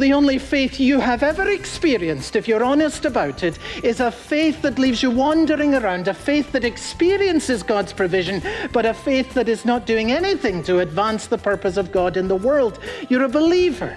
The 0.00 0.14
only 0.14 0.38
faith 0.38 0.80
you 0.80 0.98
have 0.98 1.22
ever 1.22 1.50
experienced, 1.50 2.34
if 2.34 2.48
you're 2.48 2.64
honest 2.64 3.04
about 3.04 3.42
it, 3.42 3.58
is 3.84 4.00
a 4.00 4.10
faith 4.10 4.62
that 4.62 4.78
leaves 4.78 5.02
you 5.02 5.10
wandering 5.10 5.74
around, 5.74 6.08
a 6.08 6.14
faith 6.14 6.52
that 6.52 6.64
experiences 6.64 7.62
God's 7.62 7.92
provision, 7.92 8.42
but 8.72 8.86
a 8.86 8.94
faith 8.94 9.34
that 9.34 9.46
is 9.46 9.66
not 9.66 9.84
doing 9.84 10.10
anything 10.10 10.62
to 10.62 10.78
advance 10.78 11.26
the 11.26 11.36
purpose 11.36 11.76
of 11.76 11.92
God 11.92 12.16
in 12.16 12.28
the 12.28 12.34
world. 12.34 12.78
You're 13.10 13.24
a 13.24 13.28
believer, 13.28 13.94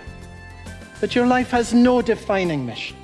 but 0.99 1.15
your 1.15 1.25
life 1.25 1.51
has 1.51 1.73
no 1.73 2.01
defining 2.01 2.65
mission. 2.65 2.97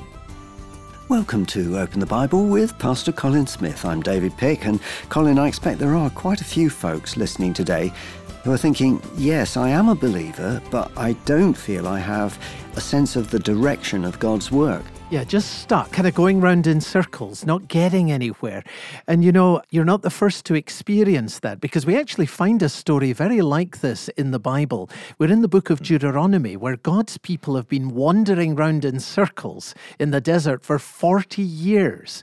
Welcome 1.08 1.46
to 1.48 1.80
Open 1.80 2.02
the 2.02 2.06
Bible 2.06 2.46
with 2.46 2.78
Pastor 2.78 3.12
Colin 3.12 3.48
Smith. 3.48 3.84
I'm 3.84 4.02
David 4.02 4.38
Pick, 4.38 4.66
and 4.66 4.80
Colin, 5.08 5.40
I 5.40 5.48
expect 5.48 5.80
there 5.80 5.96
are 5.96 6.10
quite 6.12 6.42
a 6.42 6.44
few 6.44 6.70
folks 6.70 7.18
listening 7.18 7.54
today 7.54 7.94
who 8.44 8.52
are 8.52 8.58
thinking, 8.58 9.02
yes, 9.18 9.58
I 9.58 9.70
am 9.70 9.90
a 9.90 9.96
believer, 9.96 10.62
but 10.72 10.92
I 10.98 11.14
don't 11.26 11.54
feel 11.54 11.88
I 11.88 12.00
have 12.00 12.40
a 12.76 12.82
sense 12.82 13.16
of 13.16 13.32
the 13.32 13.40
direction 13.40 14.06
of 14.06 14.20
God's 14.20 14.52
work. 14.52 14.84
Yeah, 15.12 15.24
just 15.24 15.62
stuck, 15.62 15.92
kind 15.92 16.08
of 16.08 16.14
going 16.14 16.40
round 16.40 16.68
in 16.68 16.80
circles, 16.82 17.44
not 17.44 17.68
getting 17.68 18.12
anywhere. 18.12 18.64
And 19.08 19.24
you 19.24 19.32
know, 19.32 19.60
you're 19.72 19.84
not 19.84 20.04
the 20.04 20.12
first 20.12 20.46
to 20.46 20.54
experience 20.54 21.40
that 21.40 21.60
because 21.60 21.84
we 21.84 21.98
actually 21.98 22.28
find 22.28 22.62
a 22.62 22.70
story 22.70 23.12
very 23.12 23.42
like 23.42 23.82
this 23.82 24.10
in 24.10 24.30
the 24.30 24.40
Bible. 24.40 24.88
We're 25.18 25.32
in 25.32 25.42
the 25.42 25.48
book 25.48 25.72
of 25.72 25.82
Deuteronomy 25.82 26.56
where 26.58 26.78
God's 26.78 27.18
people 27.18 27.56
have 27.56 27.68
been 27.68 27.96
wandering 27.96 28.56
round 28.56 28.86
in 28.86 29.00
circles 29.00 29.74
in 29.98 30.12
the 30.12 30.22
desert 30.22 30.64
for 30.64 30.78
40 30.78 31.42
years. 31.42 32.22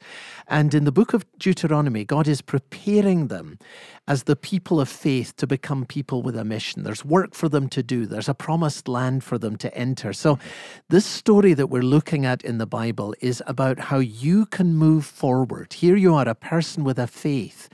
And 0.48 0.74
in 0.74 0.84
the 0.84 0.92
book 0.92 1.12
of 1.12 1.24
Deuteronomy, 1.38 2.04
God 2.04 2.28
is 2.28 2.40
preparing 2.40 3.26
them 3.26 3.58
as 4.06 4.24
the 4.24 4.36
people 4.36 4.80
of 4.80 4.88
faith 4.88 5.34
to 5.36 5.46
become 5.46 5.84
people 5.84 6.22
with 6.22 6.36
a 6.36 6.44
mission. 6.44 6.84
There's 6.84 7.04
work 7.04 7.34
for 7.34 7.48
them 7.48 7.68
to 7.70 7.82
do, 7.82 8.06
there's 8.06 8.28
a 8.28 8.34
promised 8.34 8.86
land 8.86 9.24
for 9.24 9.38
them 9.38 9.56
to 9.56 9.74
enter. 9.76 10.12
So, 10.12 10.38
this 10.88 11.04
story 11.04 11.54
that 11.54 11.66
we're 11.66 11.82
looking 11.82 12.24
at 12.24 12.42
in 12.42 12.58
the 12.58 12.66
Bible 12.66 13.14
is 13.20 13.42
about 13.46 13.78
how 13.80 13.98
you 13.98 14.46
can 14.46 14.74
move 14.74 15.04
forward. 15.04 15.72
Here 15.72 15.96
you 15.96 16.14
are, 16.14 16.28
a 16.28 16.34
person 16.34 16.84
with 16.84 16.98
a 16.98 17.08
faith 17.08 17.68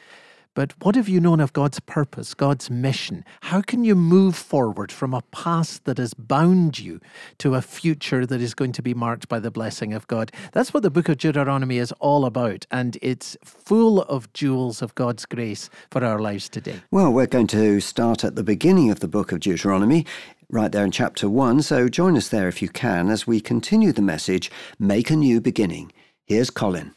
but 0.55 0.73
what 0.85 0.95
have 0.95 1.09
you 1.09 1.21
known 1.21 1.41
of 1.41 1.53
God's 1.53 1.81
purpose, 1.81 2.35
God's 2.35 2.71
mission? 2.71 3.25
How 3.41 3.63
can 3.63 3.85
you 3.85 3.95
move 3.95 4.37
forward 4.37 4.93
from 4.93 5.15
a 5.15 5.23
past 5.31 5.85
that 5.85 5.99
has 5.99 6.15
bound 6.15 6.79
you 6.79 7.01
to 7.39 7.55
a 7.55 7.63
future 7.63 8.27
that 8.27 8.41
is 8.41 8.55
going 8.55 8.73
to 8.73 8.83
be 8.83 8.95
marked 8.95 9.29
by 9.29 9.39
the 9.39 9.51
blessing 9.51 9.93
of 9.95 10.07
God? 10.09 10.31
That's 10.53 10.75
what 10.75 10.83
the 10.83 10.91
book 10.91 11.09
of 11.09 11.19
Deuteronomy 11.19 11.79
is 11.79 11.93
all 12.01 12.25
about, 12.25 12.67
and 12.71 12.99
it's 13.01 13.37
full 13.45 14.03
of 14.03 14.33
jewels 14.33 14.83
of 14.83 14.95
God's 14.95 15.25
grace 15.27 15.71
for 15.91 16.05
our 16.05 16.21
lives 16.21 16.49
today. 16.49 16.81
Well, 16.91 17.13
we're 17.13 17.27
going 17.27 17.47
to 17.49 17.81
start 17.81 18.25
at 18.25 18.37
the 18.37 18.45
beginning 18.45 18.91
of 18.91 19.01
the 19.01 19.09
book 19.09 19.33
of 19.33 19.41
Deuteronomy 19.41 20.07
right 20.51 20.71
there 20.71 20.85
in 20.85 20.91
chapter 20.91 21.29
1. 21.29 21.63
So 21.63 21.89
join 21.89 22.17
us 22.17 22.29
there 22.29 22.47
if 22.47 22.61
you 22.63 22.69
can 22.69 23.09
as 23.09 23.27
we 23.27 23.41
continue 23.41 23.93
the 23.93 24.03
message 24.03 24.51
Make 24.79 25.11
a 25.11 25.17
New 25.17 25.41
Beginning. 25.41 25.93
Here's 26.25 26.51
Colin. 26.51 26.95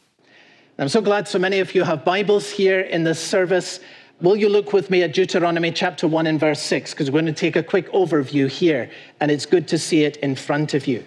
I'm 0.78 0.90
so 0.90 1.00
glad 1.00 1.26
so 1.26 1.38
many 1.38 1.60
of 1.60 1.74
you 1.74 1.84
have 1.84 2.04
Bibles 2.04 2.50
here 2.50 2.80
in 2.80 3.02
this 3.02 3.18
service. 3.18 3.80
Will 4.20 4.36
you 4.36 4.50
look 4.50 4.74
with 4.74 4.90
me 4.90 5.02
at 5.04 5.14
Deuteronomy 5.14 5.72
chapter 5.72 6.06
1 6.06 6.26
and 6.26 6.38
verse 6.38 6.60
6? 6.60 6.90
Because 6.90 7.10
we're 7.10 7.22
going 7.22 7.32
to 7.32 7.40
take 7.40 7.56
a 7.56 7.62
quick 7.62 7.90
overview 7.92 8.46
here, 8.46 8.90
and 9.18 9.30
it's 9.30 9.46
good 9.46 9.66
to 9.68 9.78
see 9.78 10.04
it 10.04 10.18
in 10.18 10.36
front 10.36 10.74
of 10.74 10.86
you. 10.86 11.02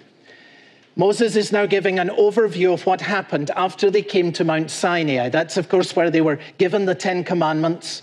Moses 0.96 1.36
is 1.36 1.52
now 1.52 1.68
giving 1.68 2.00
an 2.00 2.10
overview 2.10 2.74
of 2.74 2.88
what 2.88 3.02
happened 3.02 3.52
after 3.56 3.92
they 3.92 4.02
came 4.02 4.34
to 4.34 4.44
Mount 4.44 4.72
Sinai. 4.72 5.30
That's, 5.30 5.56
of 5.56 5.70
course, 5.70 5.96
where 5.96 6.10
they 6.10 6.22
were 6.22 6.40
given 6.58 6.86
the 6.86 6.96
Ten 6.96 7.24
Commandments. 7.24 8.02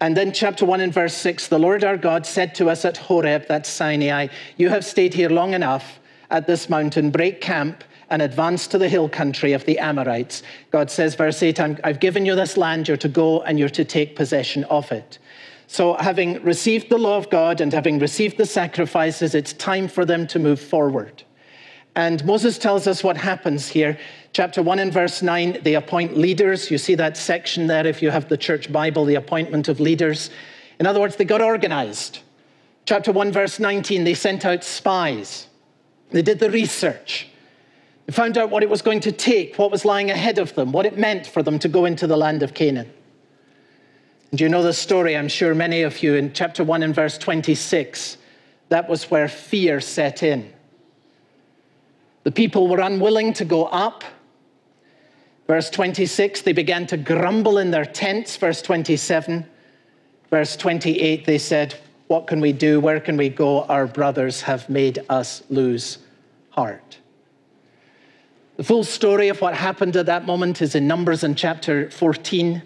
And 0.00 0.16
then, 0.16 0.32
chapter 0.32 0.66
1 0.66 0.80
and 0.80 0.92
verse 0.92 1.14
6 1.14 1.46
the 1.46 1.60
Lord 1.60 1.84
our 1.84 1.96
God 1.96 2.26
said 2.26 2.56
to 2.56 2.70
us 2.70 2.84
at 2.84 2.96
Horeb, 2.96 3.46
that's 3.46 3.68
Sinai, 3.68 4.26
You 4.56 4.68
have 4.70 4.84
stayed 4.84 5.14
here 5.14 5.30
long 5.30 5.54
enough 5.54 6.00
at 6.28 6.48
this 6.48 6.68
mountain, 6.68 7.12
break 7.12 7.40
camp 7.40 7.84
and 8.10 8.22
advance 8.22 8.66
to 8.68 8.78
the 8.78 8.88
hill 8.88 9.08
country 9.08 9.52
of 9.52 9.64
the 9.64 9.78
Amorites. 9.78 10.42
God 10.70 10.90
says, 10.90 11.14
verse 11.14 11.42
8, 11.42 11.60
I've 11.60 12.00
given 12.00 12.24
you 12.24 12.34
this 12.34 12.56
land, 12.56 12.88
you're 12.88 12.96
to 12.98 13.08
go 13.08 13.42
and 13.42 13.58
you're 13.58 13.68
to 13.70 13.84
take 13.84 14.16
possession 14.16 14.64
of 14.64 14.90
it. 14.92 15.18
So, 15.66 15.94
having 15.94 16.42
received 16.42 16.88
the 16.88 16.96
law 16.96 17.18
of 17.18 17.28
God 17.28 17.60
and 17.60 17.72
having 17.72 17.98
received 17.98 18.38
the 18.38 18.46
sacrifices, 18.46 19.34
it's 19.34 19.52
time 19.52 19.86
for 19.86 20.06
them 20.06 20.26
to 20.28 20.38
move 20.38 20.58
forward. 20.58 21.24
And 21.94 22.24
Moses 22.24 22.58
tells 22.58 22.86
us 22.86 23.04
what 23.04 23.16
happens 23.18 23.68
here. 23.68 23.98
Chapter 24.32 24.62
1 24.62 24.78
and 24.78 24.92
verse 24.92 25.20
9, 25.20 25.58
they 25.62 25.74
appoint 25.74 26.16
leaders. 26.16 26.70
You 26.70 26.78
see 26.78 26.94
that 26.94 27.16
section 27.16 27.66
there 27.66 27.86
if 27.86 28.00
you 28.00 28.10
have 28.10 28.28
the 28.28 28.36
church 28.36 28.72
Bible, 28.72 29.04
the 29.04 29.16
appointment 29.16 29.68
of 29.68 29.80
leaders. 29.80 30.30
In 30.78 30.86
other 30.86 31.00
words, 31.00 31.16
they 31.16 31.24
got 31.24 31.42
organized. 31.42 32.20
Chapter 32.86 33.12
1, 33.12 33.32
verse 33.32 33.58
19, 33.58 34.04
they 34.04 34.14
sent 34.14 34.46
out 34.46 34.64
spies. 34.64 35.48
They 36.10 36.22
did 36.22 36.38
the 36.38 36.50
research. 36.50 37.28
They 38.08 38.14
found 38.14 38.38
out 38.38 38.48
what 38.48 38.62
it 38.62 38.70
was 38.70 38.80
going 38.80 39.00
to 39.00 39.12
take, 39.12 39.58
what 39.58 39.70
was 39.70 39.84
lying 39.84 40.10
ahead 40.10 40.38
of 40.38 40.54
them, 40.54 40.72
what 40.72 40.86
it 40.86 40.96
meant 40.96 41.26
for 41.26 41.42
them 41.42 41.58
to 41.58 41.68
go 41.68 41.84
into 41.84 42.06
the 42.06 42.16
land 42.16 42.42
of 42.42 42.54
Canaan. 42.54 42.90
And 44.30 44.40
you 44.40 44.48
know 44.48 44.62
the 44.62 44.72
story, 44.72 45.14
I'm 45.14 45.28
sure 45.28 45.54
many 45.54 45.82
of 45.82 46.02
you, 46.02 46.14
in 46.14 46.32
chapter 46.32 46.64
1 46.64 46.82
and 46.82 46.94
verse 46.94 47.18
26. 47.18 48.16
That 48.70 48.88
was 48.88 49.10
where 49.10 49.28
fear 49.28 49.82
set 49.82 50.22
in. 50.22 50.50
The 52.24 52.32
people 52.32 52.66
were 52.66 52.80
unwilling 52.80 53.34
to 53.34 53.44
go 53.44 53.66
up. 53.66 54.04
Verse 55.46 55.68
26, 55.68 56.40
they 56.42 56.54
began 56.54 56.86
to 56.86 56.96
grumble 56.96 57.58
in 57.58 57.70
their 57.70 57.84
tents. 57.84 58.38
Verse 58.38 58.62
27. 58.62 59.46
Verse 60.30 60.56
28, 60.56 61.26
they 61.26 61.38
said, 61.38 61.74
What 62.06 62.26
can 62.26 62.40
we 62.40 62.54
do? 62.54 62.80
Where 62.80 63.00
can 63.00 63.18
we 63.18 63.28
go? 63.28 63.64
Our 63.64 63.86
brothers 63.86 64.40
have 64.40 64.70
made 64.70 65.00
us 65.10 65.42
lose 65.50 65.98
heart. 66.48 66.98
The 68.58 68.64
full 68.64 68.82
story 68.82 69.28
of 69.28 69.40
what 69.40 69.54
happened 69.54 69.94
at 69.94 70.06
that 70.06 70.26
moment 70.26 70.60
is 70.60 70.74
in 70.74 70.88
Numbers 70.88 71.22
in 71.22 71.36
chapter 71.36 71.88
14. 71.92 72.60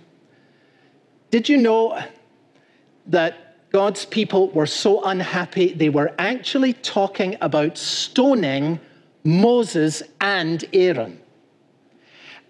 Did 1.30 1.50
you 1.50 1.58
know 1.58 2.03
that 3.04 3.70
God's 3.72 4.06
people 4.06 4.48
were 4.52 4.64
so 4.64 5.04
unhappy 5.04 5.75
they 5.75 5.91
were 5.91 6.14
actually 6.19 6.72
talking 6.72 7.36
about 7.42 7.76
stoning 7.76 8.81
Moses 9.22 10.02
and 10.19 10.64
Aaron? 10.72 11.20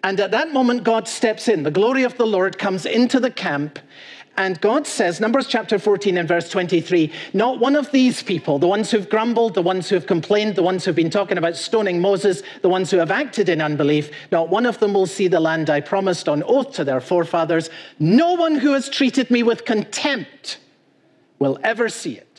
And 0.04 0.20
at 0.20 0.30
that 0.30 0.52
moment, 0.52 0.84
God 0.84 1.08
steps 1.08 1.48
in. 1.48 1.64
The 1.64 1.72
glory 1.72 2.04
of 2.04 2.16
the 2.18 2.26
Lord 2.26 2.58
comes 2.58 2.86
into 2.86 3.18
the 3.18 3.30
camp, 3.32 3.80
and 4.36 4.58
God 4.62 4.86
says, 4.86 5.20
Numbers 5.20 5.46
chapter 5.46 5.78
14 5.78 6.16
and 6.16 6.26
verse 6.26 6.48
23, 6.48 7.12
not 7.34 7.60
one 7.60 7.76
of 7.76 7.92
these 7.92 8.22
people, 8.22 8.58
the 8.58 8.66
ones 8.66 8.90
who've 8.90 9.08
grumbled, 9.08 9.52
the 9.52 9.62
ones 9.62 9.88
who 9.88 9.94
have 9.94 10.06
complained, 10.06 10.56
the 10.56 10.62
ones 10.62 10.84
who've 10.84 10.96
been 10.96 11.10
talking 11.10 11.36
about 11.36 11.54
stoning 11.54 12.00
Moses, 12.00 12.42
the 12.62 12.68
ones 12.70 12.90
who 12.90 12.96
have 12.96 13.10
acted 13.10 13.50
in 13.50 13.60
unbelief, 13.60 14.10
not 14.30 14.48
one 14.48 14.64
of 14.64 14.78
them 14.78 14.94
will 14.94 15.06
see 15.06 15.28
the 15.28 15.40
land 15.40 15.68
I 15.68 15.82
promised 15.82 16.30
on 16.30 16.42
oath 16.44 16.72
to 16.74 16.84
their 16.84 17.00
forefathers. 17.00 17.68
No 17.98 18.32
one 18.32 18.54
who 18.54 18.72
has 18.72 18.88
treated 18.88 19.30
me 19.30 19.42
with 19.42 19.66
contempt 19.66 20.58
will 21.38 21.58
ever 21.62 21.90
see 21.90 22.14
it. 22.14 22.31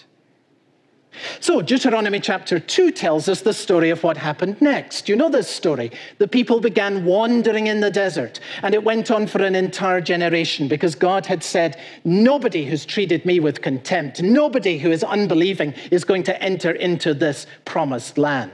So, 1.40 1.62
Deuteronomy 1.62 2.20
chapter 2.20 2.60
2 2.60 2.92
tells 2.92 3.30
us 3.30 3.42
the 3.42 3.54
story 3.54 3.90
of 3.90 4.04
what 4.04 4.18
happened 4.18 4.62
next. 4.62 5.08
You 5.08 5.16
know 5.16 5.30
this 5.30 5.48
story. 5.48 5.92
The 6.18 6.28
people 6.28 6.60
began 6.60 7.06
wandering 7.06 7.68
in 7.68 7.82
the 7.82 7.92
desert, 7.92 8.40
and 8.62 8.74
it 8.74 8.84
went 8.84 9.12
on 9.12 9.28
for 9.28 9.44
an 9.44 9.56
entire 9.56 10.02
generation 10.02 10.68
because 10.68 10.96
God 10.96 11.26
had 11.26 11.44
said, 11.44 11.80
Nobody 12.04 12.66
who's 12.66 12.86
treated 12.86 13.26
me 13.26 13.40
with 13.40 13.62
contempt, 13.62 14.22
nobody 14.22 14.78
who 14.78 14.92
is 14.92 15.04
unbelieving 15.04 15.74
is 15.92 16.04
going 16.04 16.24
to 16.24 16.42
enter 16.42 16.72
into 16.72 17.14
this 17.14 17.46
promised 17.66 18.18
land. 18.18 18.52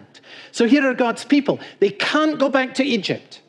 So, 0.52 0.68
here 0.68 0.86
are 0.90 0.94
God's 0.94 1.24
people. 1.24 1.59
They 1.80 1.91
can't 1.91 2.40
go 2.40 2.50
back 2.50 2.74
to 2.76 2.84
Egypt, 2.84 3.41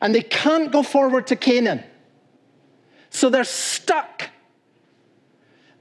and 0.00 0.14
they 0.14 0.22
can't 0.22 0.72
go 0.72 0.82
forward 0.82 1.26
to 1.28 1.36
Canaan. 1.36 1.84
So, 3.10 3.28
they're 3.28 3.44
stuck 3.44 4.30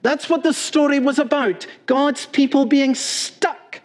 that's 0.05 0.29
what 0.29 0.43
the 0.43 0.53
story 0.53 0.99
was 0.99 1.17
about 1.17 1.66
God's 1.87 2.28
people 2.28 2.67
being 2.67 2.93
stuck, 2.93 3.81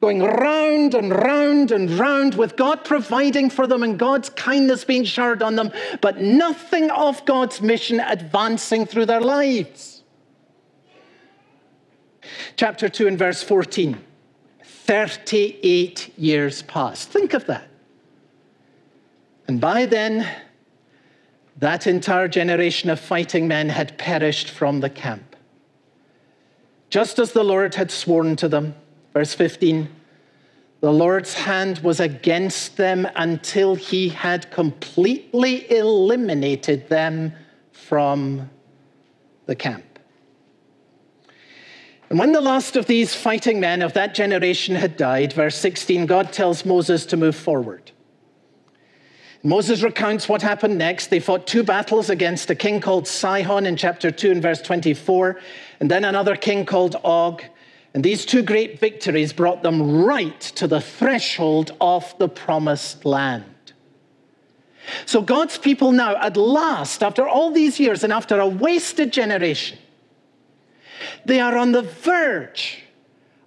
going 0.00 0.20
round 0.20 0.94
and 0.94 1.12
round 1.12 1.70
and 1.70 1.88
round 1.90 2.34
with 2.34 2.56
God 2.56 2.84
providing 2.84 3.48
for 3.48 3.68
them 3.68 3.84
and 3.84 3.96
God's 3.96 4.30
kindness 4.30 4.84
being 4.84 5.04
showered 5.04 5.42
on 5.42 5.54
them, 5.54 5.70
but 6.00 6.20
nothing 6.20 6.90
of 6.90 7.24
God's 7.24 7.62
mission 7.62 8.00
advancing 8.00 8.84
through 8.84 9.06
their 9.06 9.20
lives. 9.20 10.02
Chapter 12.56 12.88
2 12.88 13.06
and 13.06 13.18
verse 13.18 13.42
14 13.42 14.04
38 14.64 16.18
years 16.18 16.62
passed. 16.62 17.10
Think 17.10 17.34
of 17.34 17.44
that. 17.46 17.68
And 19.46 19.60
by 19.60 19.86
then, 19.86 20.26
that 21.58 21.86
entire 21.86 22.26
generation 22.26 22.88
of 22.88 22.98
fighting 22.98 23.46
men 23.46 23.68
had 23.68 23.98
perished 23.98 24.48
from 24.48 24.80
the 24.80 24.88
camp 24.88 25.27
just 26.90 27.18
as 27.18 27.32
the 27.32 27.44
Lord 27.44 27.74
had 27.74 27.90
sworn 27.90 28.36
to 28.36 28.48
them. 28.48 28.74
Verse 29.12 29.34
15 29.34 29.88
the 30.80 30.92
Lord's 30.92 31.34
hand 31.34 31.80
was 31.80 31.98
against 31.98 32.76
them 32.76 33.08
until 33.16 33.74
he 33.74 34.10
had 34.10 34.50
completely 34.52 35.68
eliminated 35.72 36.88
them 36.88 37.32
from 37.72 38.48
the 39.46 39.56
camp. 39.56 39.84
And 42.10 42.18
when 42.18 42.32
the 42.32 42.40
last 42.40 42.76
of 42.76 42.86
these 42.86 43.14
fighting 43.14 43.58
men 43.58 43.82
of 43.82 43.92
that 43.94 44.14
generation 44.14 44.76
had 44.76 44.96
died, 44.96 45.32
verse 45.32 45.56
16, 45.56 46.06
God 46.06 46.32
tells 46.32 46.64
Moses 46.64 47.04
to 47.06 47.16
move 47.16 47.34
forward. 47.34 47.90
Moses 49.42 49.82
recounts 49.82 50.28
what 50.28 50.42
happened 50.42 50.78
next. 50.78 51.08
They 51.08 51.20
fought 51.20 51.46
two 51.46 51.62
battles 51.62 52.10
against 52.10 52.50
a 52.50 52.54
king 52.54 52.80
called 52.80 53.06
Sihon 53.06 53.66
in 53.66 53.76
chapter 53.76 54.10
2 54.10 54.32
and 54.32 54.42
verse 54.42 54.60
24, 54.60 55.40
and 55.80 55.90
then 55.90 56.04
another 56.04 56.34
king 56.34 56.66
called 56.66 56.96
Og. 57.04 57.42
And 57.94 58.04
these 58.04 58.26
two 58.26 58.42
great 58.42 58.80
victories 58.80 59.32
brought 59.32 59.62
them 59.62 60.04
right 60.04 60.40
to 60.40 60.66
the 60.66 60.80
threshold 60.80 61.72
of 61.80 62.16
the 62.18 62.28
promised 62.28 63.04
land. 63.04 63.44
So 65.06 65.22
God's 65.22 65.58
people 65.58 65.92
now, 65.92 66.16
at 66.16 66.36
last, 66.36 67.02
after 67.02 67.28
all 67.28 67.50
these 67.50 67.78
years 67.78 68.02
and 68.02 68.12
after 68.12 68.40
a 68.40 68.46
wasted 68.46 69.12
generation, 69.12 69.78
they 71.24 71.40
are 71.40 71.56
on 71.56 71.72
the 71.72 71.82
verge 71.82 72.82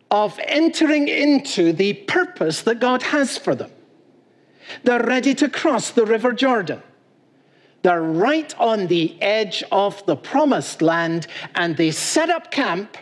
of 0.10 0.40
entering 0.44 1.08
into 1.08 1.74
the 1.74 1.94
purpose 1.94 2.62
that 2.62 2.80
God 2.80 3.02
has 3.04 3.38
for 3.38 3.56
them. 3.56 3.72
They're 4.84 5.04
ready 5.04 5.34
to 5.36 5.50
cross 5.50 5.92
the 5.92 6.06
River 6.06 6.32
Jordan. 6.32 6.82
They're 7.84 8.02
right 8.02 8.54
on 8.60 8.88
the 8.88 9.20
edge 9.22 9.64
of 9.72 10.06
the 10.06 10.16
promised 10.16 10.82
land, 10.82 11.28
and 11.56 11.78
they 11.78 11.92
set 11.92 12.30
up 12.30 12.52
camp, 12.52 12.98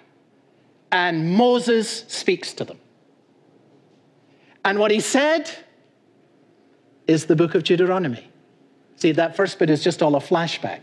and 0.91 1.33
Moses 1.33 2.05
speaks 2.07 2.53
to 2.53 2.63
them. 2.63 2.79
And 4.63 4.79
what 4.79 4.91
he 4.91 4.99
said 4.99 5.49
is 7.07 7.25
the 7.25 7.35
book 7.35 7.55
of 7.55 7.63
Deuteronomy. 7.63 8.29
See, 8.95 9.11
that 9.13 9.35
first 9.35 9.59
bit 9.59 9.69
is 9.69 9.83
just 9.83 10.01
all 10.01 10.15
a 10.15 10.19
flashback. 10.19 10.81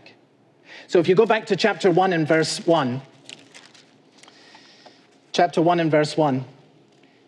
So 0.87 0.99
if 0.99 1.07
you 1.07 1.15
go 1.15 1.25
back 1.25 1.45
to 1.47 1.55
chapter 1.55 1.89
1 1.89 2.13
and 2.13 2.27
verse 2.27 2.65
1, 2.65 3.01
chapter 5.31 5.61
1 5.61 5.79
and 5.79 5.91
verse 5.91 6.17
1, 6.17 6.45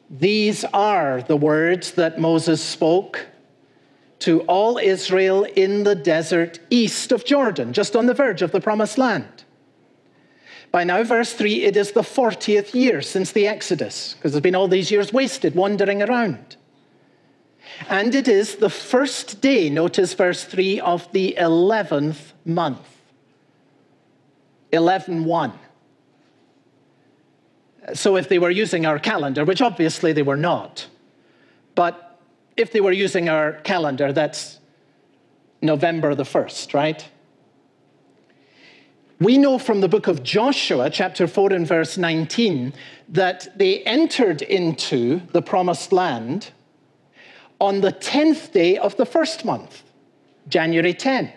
these 0.10 0.66
are 0.66 1.22
the 1.22 1.38
words 1.38 1.92
that 1.92 2.20
Moses 2.20 2.64
spoke 2.64 3.28
to 4.20 4.42
all 4.42 4.78
Israel 4.78 5.44
in 5.44 5.84
the 5.84 5.96
desert 5.96 6.60
east 6.70 7.12
of 7.12 7.26
Jordan, 7.26 7.74
just 7.74 7.96
on 7.96 8.06
the 8.06 8.14
verge 8.14 8.42
of 8.42 8.52
the 8.52 8.62
promised 8.62 8.98
land. 8.98 9.44
By 10.72 10.84
now, 10.84 11.04
verse 11.04 11.34
3, 11.34 11.64
it 11.64 11.76
is 11.76 11.94
the 11.94 12.02
40th 12.02 12.74
year 12.74 13.02
since 13.02 13.32
the 13.32 13.48
Exodus, 13.48 14.14
because 14.14 14.34
there's 14.34 14.42
been 14.42 14.56
all 14.56 14.68
these 14.68 14.92
years 14.92 15.12
wasted 15.12 15.56
wandering 15.56 16.04
around. 16.04 16.58
And 17.88 18.14
it 18.14 18.28
is 18.28 18.58
the 18.58 18.70
first 18.70 19.42
day, 19.42 19.70
notice 19.70 20.14
verse 20.14 20.44
3, 20.44 20.80
of 20.82 21.12
the 21.12 21.36
11th 21.40 22.34
month. 22.46 22.86
11 24.72 25.26
1. 25.26 25.54
So 27.94 28.18
if 28.18 28.30
they 28.30 28.38
were 28.38 28.52
using 28.52 28.86
our 28.86 29.00
calendar, 29.00 29.46
which 29.46 29.62
obviously 29.62 30.14
they 30.14 30.22
were 30.22 30.38
not, 30.38 30.88
but 31.74 32.09
if 32.60 32.72
they 32.72 32.82
were 32.82 32.92
using 32.92 33.30
our 33.30 33.54
calendar, 33.54 34.12
that's 34.12 34.60
November 35.62 36.14
the 36.14 36.24
1st, 36.24 36.74
right? 36.74 37.10
We 39.20 39.38
know 39.38 39.58
from 39.58 39.82
the 39.82 39.88
book 39.88 40.08
of 40.08 40.24
Joshua, 40.24 40.90
chapter 40.90 41.28
4 41.28 41.54
and 41.54 41.68
verse 41.68 41.98
19, 41.98 42.74
that 43.10 43.58
they 43.58 43.84
entered 43.84 44.42
into 44.42 45.22
the 45.32 45.42
promised 45.42 45.92
land 45.92 46.52
on 47.60 47.82
the 47.82 47.92
10th 47.92 48.52
day 48.52 48.78
of 48.78 48.96
the 48.96 49.06
first 49.06 49.44
month, 49.44 49.84
January 50.48 50.94
10. 50.94 51.32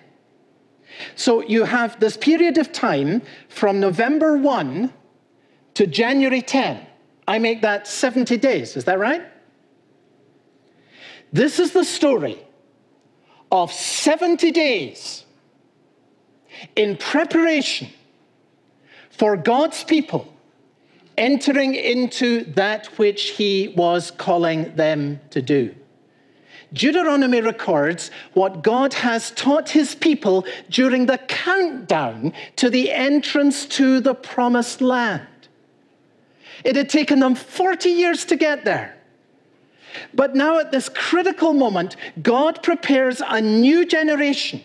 So 1.17 1.43
you 1.43 1.65
have 1.65 1.99
this 1.99 2.17
period 2.17 2.59
of 2.59 2.73
time 2.73 3.23
from 3.49 3.81
November 3.81 4.37
1 4.37 4.93
to 5.75 5.87
January 5.87 6.43
10. 6.43 6.87
I 7.27 7.39
make 7.39 7.63
that 7.63 7.89
70 7.89 8.37
days, 8.37 8.77
is 8.77 8.85
that 8.85 8.99
right? 8.99 9.32
This 11.33 11.59
is 11.59 11.73
the 11.73 11.85
story 11.85 12.39
of 13.51 13.73
70 13.73 14.51
days 14.51 15.25
in 16.77 16.97
preparation 16.97 17.89
for 19.11 19.37
God's 19.37 19.83
people 19.85 20.33
entering 21.17 21.75
into 21.75 22.45
that 22.53 22.87
which 22.99 23.31
He 23.31 23.73
was 23.77 24.11
calling 24.11 24.75
them 24.77 25.21
to 25.31 25.43
do. 25.43 25.75
Deuteronomy 26.73 27.41
records 27.41 28.11
what 28.33 28.63
God 28.63 28.95
has 28.95 29.31
taught 29.33 29.71
his 29.71 29.95
people 29.95 30.47
during 30.71 31.05
the 31.05 31.19
countdown 31.19 32.33
to 32.57 32.71
the 32.71 32.91
entrance 32.91 33.67
to 33.67 34.01
the 34.01 34.15
promised 34.15 34.81
land. 34.81 35.27
It 36.65 36.77
had 36.77 36.89
taken 36.89 37.21
them 37.21 37.35
40 37.35 37.91
years 37.91 38.25
to 38.27 38.37
get 38.37 38.65
there. 38.65 38.97
But 40.15 40.35
now, 40.35 40.59
at 40.59 40.73
this 40.73 40.89
critical 40.89 41.53
moment, 41.53 41.97
God 42.23 42.63
prepares 42.63 43.21
a 43.27 43.41
new 43.41 43.85
generation 43.85 44.63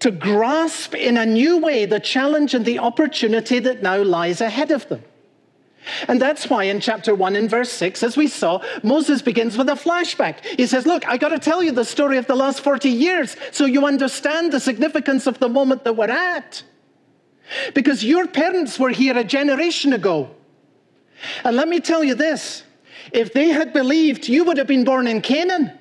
to 0.00 0.10
grasp 0.10 0.94
in 0.94 1.16
a 1.16 1.26
new 1.26 1.58
way 1.58 1.84
the 1.84 2.00
challenge 2.00 2.54
and 2.54 2.64
the 2.64 2.78
opportunity 2.78 3.58
that 3.58 3.82
now 3.82 4.02
lies 4.02 4.40
ahead 4.40 4.70
of 4.70 4.88
them. 4.88 5.02
And 6.08 6.20
that's 6.20 6.48
why 6.50 6.64
in 6.64 6.80
chapter 6.80 7.14
1 7.14 7.36
in 7.36 7.48
verse 7.48 7.70
6, 7.72 8.02
as 8.02 8.16
we 8.16 8.28
saw, 8.28 8.62
Moses 8.82 9.22
begins 9.22 9.56
with 9.56 9.68
a 9.68 9.74
flashback. 9.74 10.44
He 10.44 10.66
says, 10.66 10.86
Look, 10.86 11.06
I 11.08 11.16
got 11.16 11.30
to 11.30 11.38
tell 11.38 11.62
you 11.62 11.72
the 11.72 11.84
story 11.84 12.18
of 12.18 12.26
the 12.26 12.34
last 12.34 12.60
40 12.60 12.88
years 12.88 13.36
so 13.50 13.64
you 13.64 13.86
understand 13.86 14.52
the 14.52 14.60
significance 14.60 15.26
of 15.26 15.38
the 15.38 15.48
moment 15.48 15.84
that 15.84 15.96
we're 15.96 16.10
at. 16.10 16.62
Because 17.74 18.04
your 18.04 18.26
parents 18.26 18.78
were 18.78 18.90
here 18.90 19.16
a 19.16 19.24
generation 19.24 19.92
ago. 19.92 20.30
And 21.44 21.56
let 21.56 21.68
me 21.68 21.80
tell 21.80 22.04
you 22.04 22.14
this 22.14 22.62
if 23.12 23.32
they 23.32 23.48
had 23.48 23.72
believed, 23.72 24.28
you 24.28 24.44
would 24.44 24.56
have 24.58 24.66
been 24.66 24.84
born 24.84 25.06
in 25.06 25.20
Canaan. 25.20 25.72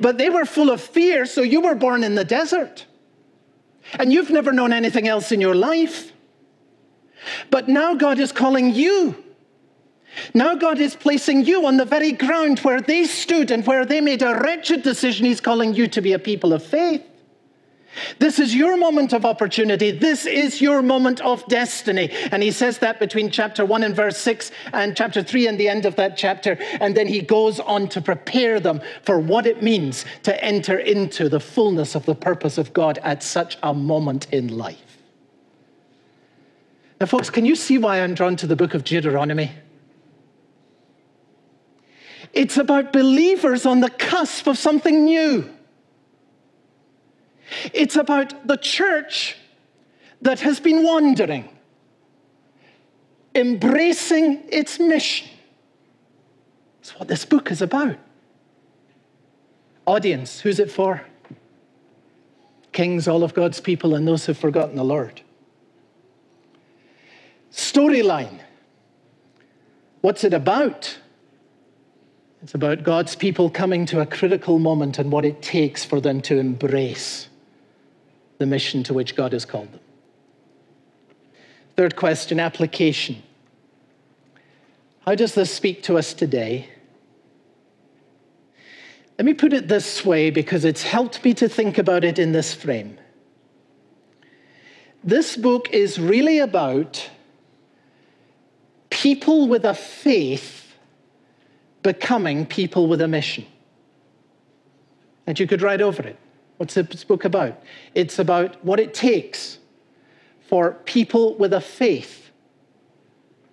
But 0.00 0.18
they 0.18 0.30
were 0.30 0.44
full 0.44 0.70
of 0.70 0.80
fear, 0.80 1.26
so 1.26 1.42
you 1.42 1.60
were 1.60 1.74
born 1.74 2.04
in 2.04 2.14
the 2.14 2.24
desert. 2.24 2.86
And 3.98 4.12
you've 4.12 4.30
never 4.30 4.52
known 4.52 4.72
anything 4.72 5.08
else 5.08 5.30
in 5.32 5.40
your 5.40 5.54
life. 5.54 6.12
But 7.50 7.68
now 7.68 7.94
God 7.94 8.18
is 8.18 8.32
calling 8.32 8.74
you. 8.74 9.22
Now 10.32 10.54
God 10.54 10.78
is 10.78 10.94
placing 10.94 11.44
you 11.44 11.66
on 11.66 11.76
the 11.76 11.84
very 11.84 12.12
ground 12.12 12.60
where 12.60 12.80
they 12.80 13.04
stood 13.04 13.50
and 13.50 13.66
where 13.66 13.84
they 13.84 14.00
made 14.00 14.22
a 14.22 14.34
wretched 14.34 14.82
decision. 14.82 15.26
He's 15.26 15.40
calling 15.40 15.74
you 15.74 15.88
to 15.88 16.00
be 16.00 16.12
a 16.12 16.18
people 16.18 16.52
of 16.52 16.64
faith. 16.64 17.02
This 18.18 18.38
is 18.38 18.54
your 18.54 18.76
moment 18.76 19.12
of 19.12 19.24
opportunity. 19.24 19.90
This 19.90 20.26
is 20.26 20.60
your 20.60 20.82
moment 20.82 21.20
of 21.20 21.46
destiny. 21.48 22.10
And 22.32 22.42
he 22.42 22.50
says 22.50 22.78
that 22.78 22.98
between 22.98 23.30
chapter 23.30 23.64
1 23.64 23.82
and 23.82 23.94
verse 23.94 24.18
6 24.18 24.50
and 24.72 24.96
chapter 24.96 25.22
3 25.22 25.48
and 25.48 25.58
the 25.60 25.68
end 25.68 25.86
of 25.86 25.96
that 25.96 26.16
chapter. 26.16 26.58
And 26.80 26.96
then 26.96 27.06
he 27.06 27.20
goes 27.20 27.60
on 27.60 27.88
to 27.90 28.00
prepare 28.00 28.60
them 28.60 28.80
for 29.02 29.18
what 29.18 29.46
it 29.46 29.62
means 29.62 30.04
to 30.24 30.44
enter 30.44 30.78
into 30.78 31.28
the 31.28 31.40
fullness 31.40 31.94
of 31.94 32.06
the 32.06 32.14
purpose 32.14 32.58
of 32.58 32.72
God 32.72 32.98
at 33.02 33.22
such 33.22 33.58
a 33.62 33.74
moment 33.74 34.26
in 34.32 34.56
life. 34.56 34.98
Now, 37.00 37.06
folks, 37.06 37.30
can 37.30 37.44
you 37.44 37.56
see 37.56 37.78
why 37.78 38.00
I'm 38.00 38.14
drawn 38.14 38.36
to 38.36 38.46
the 38.46 38.56
book 38.56 38.74
of 38.74 38.84
Deuteronomy? 38.84 39.52
It's 42.32 42.56
about 42.56 42.92
believers 42.92 43.64
on 43.64 43.80
the 43.80 43.90
cusp 43.90 44.46
of 44.46 44.58
something 44.58 45.04
new. 45.04 45.50
It's 47.72 47.96
about 47.96 48.46
the 48.46 48.56
church 48.56 49.36
that 50.22 50.40
has 50.40 50.60
been 50.60 50.82
wandering, 50.82 51.48
embracing 53.34 54.42
its 54.48 54.78
mission. 54.78 55.28
That's 56.80 56.98
what 56.98 57.08
this 57.08 57.24
book 57.24 57.50
is 57.50 57.62
about. 57.62 57.96
Audience, 59.86 60.40
who's 60.40 60.58
it 60.58 60.70
for? 60.70 61.06
Kings, 62.72 63.06
all 63.06 63.22
of 63.22 63.34
God's 63.34 63.60
people, 63.60 63.94
and 63.94 64.06
those 64.06 64.26
who've 64.26 64.36
forgotten 64.36 64.76
the 64.76 64.84
Lord. 64.84 65.20
Storyline. 67.52 68.40
What's 70.00 70.24
it 70.24 70.34
about? 70.34 70.98
It's 72.42 72.54
about 72.54 72.82
God's 72.82 73.14
people 73.14 73.48
coming 73.48 73.86
to 73.86 74.00
a 74.00 74.06
critical 74.06 74.58
moment 74.58 74.98
and 74.98 75.10
what 75.10 75.24
it 75.24 75.40
takes 75.40 75.84
for 75.84 76.00
them 76.00 76.20
to 76.22 76.38
embrace 76.38 77.28
the 78.38 78.46
mission 78.46 78.82
to 78.84 78.94
which 78.94 79.16
God 79.16 79.32
has 79.32 79.44
called 79.44 79.72
them. 79.72 79.80
Third 81.76 81.96
question 81.96 82.38
application. 82.40 83.22
How 85.04 85.14
does 85.14 85.34
this 85.34 85.52
speak 85.52 85.82
to 85.84 85.98
us 85.98 86.14
today? 86.14 86.68
Let 89.18 89.26
me 89.26 89.34
put 89.34 89.52
it 89.52 89.68
this 89.68 90.04
way 90.04 90.30
because 90.30 90.64
it's 90.64 90.82
helped 90.82 91.24
me 91.24 91.34
to 91.34 91.48
think 91.48 91.78
about 91.78 92.04
it 92.04 92.18
in 92.18 92.32
this 92.32 92.54
frame. 92.54 92.98
This 95.04 95.36
book 95.36 95.68
is 95.70 95.98
really 95.98 96.38
about 96.38 97.10
people 98.90 99.48
with 99.48 99.64
a 99.64 99.74
faith 99.74 100.74
becoming 101.82 102.46
people 102.46 102.88
with 102.88 103.00
a 103.00 103.08
mission. 103.08 103.44
And 105.26 105.38
you 105.38 105.46
could 105.46 105.62
write 105.62 105.82
over 105.82 106.02
it. 106.02 106.18
What's 106.64 106.76
this 106.76 107.04
book 107.04 107.26
about? 107.26 107.62
It's 107.94 108.18
about 108.18 108.64
what 108.64 108.80
it 108.80 108.94
takes 108.94 109.58
for 110.48 110.72
people 110.86 111.34
with 111.34 111.52
a 111.52 111.60
faith 111.60 112.30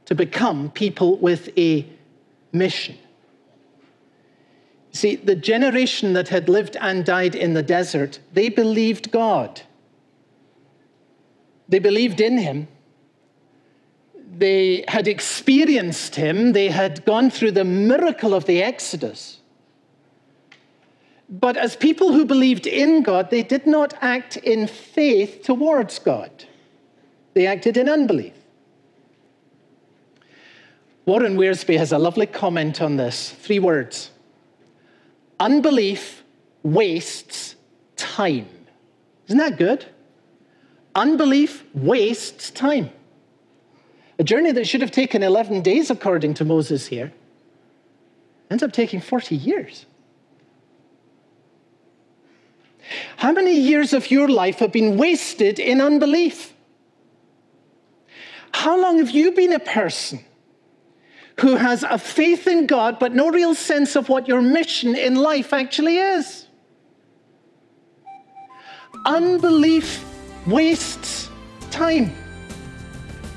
to 0.05 0.15
become 0.15 0.71
people 0.71 1.17
with 1.17 1.49
a 1.57 1.85
mission. 2.53 2.97
See, 4.93 5.17
the 5.17 5.35
generation 5.35 6.13
that 6.13 6.29
had 6.29 6.47
lived 6.47 6.77
and 6.79 7.03
died 7.03 7.35
in 7.35 7.53
the 7.53 7.61
desert, 7.61 8.19
they 8.31 8.47
believed 8.47 9.11
God. 9.11 9.61
They 11.67 11.79
believed 11.79 12.21
in 12.21 12.37
him. 12.37 12.69
They 14.37 14.85
had 14.87 15.09
experienced 15.09 16.15
him. 16.15 16.53
They 16.53 16.69
had 16.69 17.03
gone 17.03 17.29
through 17.29 17.51
the 17.51 17.65
miracle 17.65 18.33
of 18.33 18.45
the 18.45 18.63
Exodus. 18.63 19.40
But 21.31 21.55
as 21.55 21.77
people 21.77 22.11
who 22.11 22.25
believed 22.25 22.67
in 22.67 23.03
God, 23.03 23.29
they 23.29 23.41
did 23.41 23.65
not 23.65 23.93
act 24.01 24.35
in 24.35 24.67
faith 24.67 25.43
towards 25.43 25.97
God, 25.97 26.29
they 27.33 27.47
acted 27.47 27.77
in 27.77 27.87
unbelief. 27.87 28.33
Warren 31.05 31.37
Wiersbe 31.37 31.77
has 31.77 31.91
a 31.91 31.97
lovely 31.97 32.27
comment 32.27 32.81
on 32.81 32.97
this 32.97 33.31
three 33.31 33.59
words 33.59 34.11
Unbelief 35.39 36.23
wastes 36.61 37.55
time. 37.95 38.47
Isn't 39.27 39.39
that 39.39 39.57
good? 39.57 39.85
Unbelief 40.93 41.63
wastes 41.73 42.51
time. 42.51 42.91
A 44.19 44.23
journey 44.23 44.51
that 44.51 44.67
should 44.67 44.81
have 44.81 44.91
taken 44.91 45.23
11 45.23 45.61
days, 45.61 45.89
according 45.89 46.35
to 46.35 46.45
Moses 46.45 46.87
here, 46.87 47.11
ends 48.51 48.61
up 48.61 48.73
taking 48.73 48.99
40 49.01 49.35
years. 49.35 49.85
How 53.17 53.31
many 53.31 53.53
years 53.59 53.93
of 53.93 54.11
your 54.11 54.27
life 54.27 54.59
have 54.59 54.71
been 54.71 54.97
wasted 54.97 55.59
in 55.59 55.81
unbelief? 55.81 56.53
How 58.53 58.79
long 58.81 58.97
have 58.97 59.11
you 59.11 59.31
been 59.31 59.53
a 59.53 59.59
person 59.59 60.19
who 61.39 61.55
has 61.55 61.83
a 61.83 61.97
faith 61.97 62.47
in 62.47 62.67
God 62.67 62.99
but 62.99 63.13
no 63.13 63.29
real 63.29 63.55
sense 63.55 63.95
of 63.95 64.09
what 64.09 64.27
your 64.27 64.41
mission 64.41 64.95
in 64.95 65.15
life 65.15 65.53
actually 65.53 65.97
is? 65.97 66.47
Unbelief 69.05 70.05
wastes 70.45 71.29
time. 71.71 72.11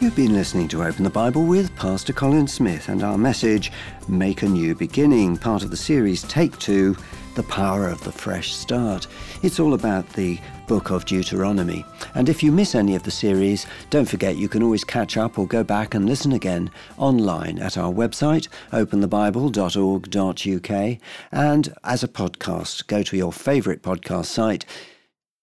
You've 0.00 0.16
been 0.16 0.34
listening 0.34 0.68
to 0.68 0.82
Open 0.82 1.04
the 1.04 1.10
Bible 1.10 1.46
with 1.46 1.74
Pastor 1.76 2.12
Colin 2.12 2.46
Smith 2.46 2.88
and 2.88 3.02
our 3.02 3.16
message, 3.16 3.72
Make 4.06 4.42
a 4.42 4.48
New 4.48 4.74
Beginning, 4.74 5.38
part 5.38 5.62
of 5.62 5.70
the 5.70 5.76
series 5.76 6.24
Take 6.24 6.58
Two 6.58 6.96
The 7.34 7.42
Power 7.44 7.88
of 7.88 8.02
the 8.04 8.12
Fresh 8.12 8.54
Start. 8.54 9.06
It's 9.42 9.58
all 9.58 9.74
about 9.74 10.08
the 10.14 10.38
book 10.66 10.90
of 10.90 11.04
Deuteronomy. 11.04 11.84
And 12.14 12.28
if 12.28 12.42
you 12.42 12.52
miss 12.52 12.74
any 12.74 12.94
of 12.94 13.02
the 13.02 13.10
series, 13.10 13.66
don't 13.90 14.08
forget 14.08 14.36
you 14.36 14.48
can 14.48 14.62
always 14.62 14.84
catch 14.84 15.16
up 15.16 15.38
or 15.38 15.46
go 15.46 15.64
back 15.64 15.94
and 15.94 16.06
listen 16.06 16.32
again 16.32 16.70
online 16.96 17.58
at 17.58 17.76
our 17.76 17.92
website, 17.92 18.48
openthebible.org.uk, 18.72 20.98
and 21.32 21.74
as 21.84 22.04
a 22.04 22.08
podcast, 22.08 22.86
go 22.86 23.02
to 23.02 23.16
your 23.16 23.32
favourite 23.32 23.82
podcast 23.82 24.26
site 24.26 24.64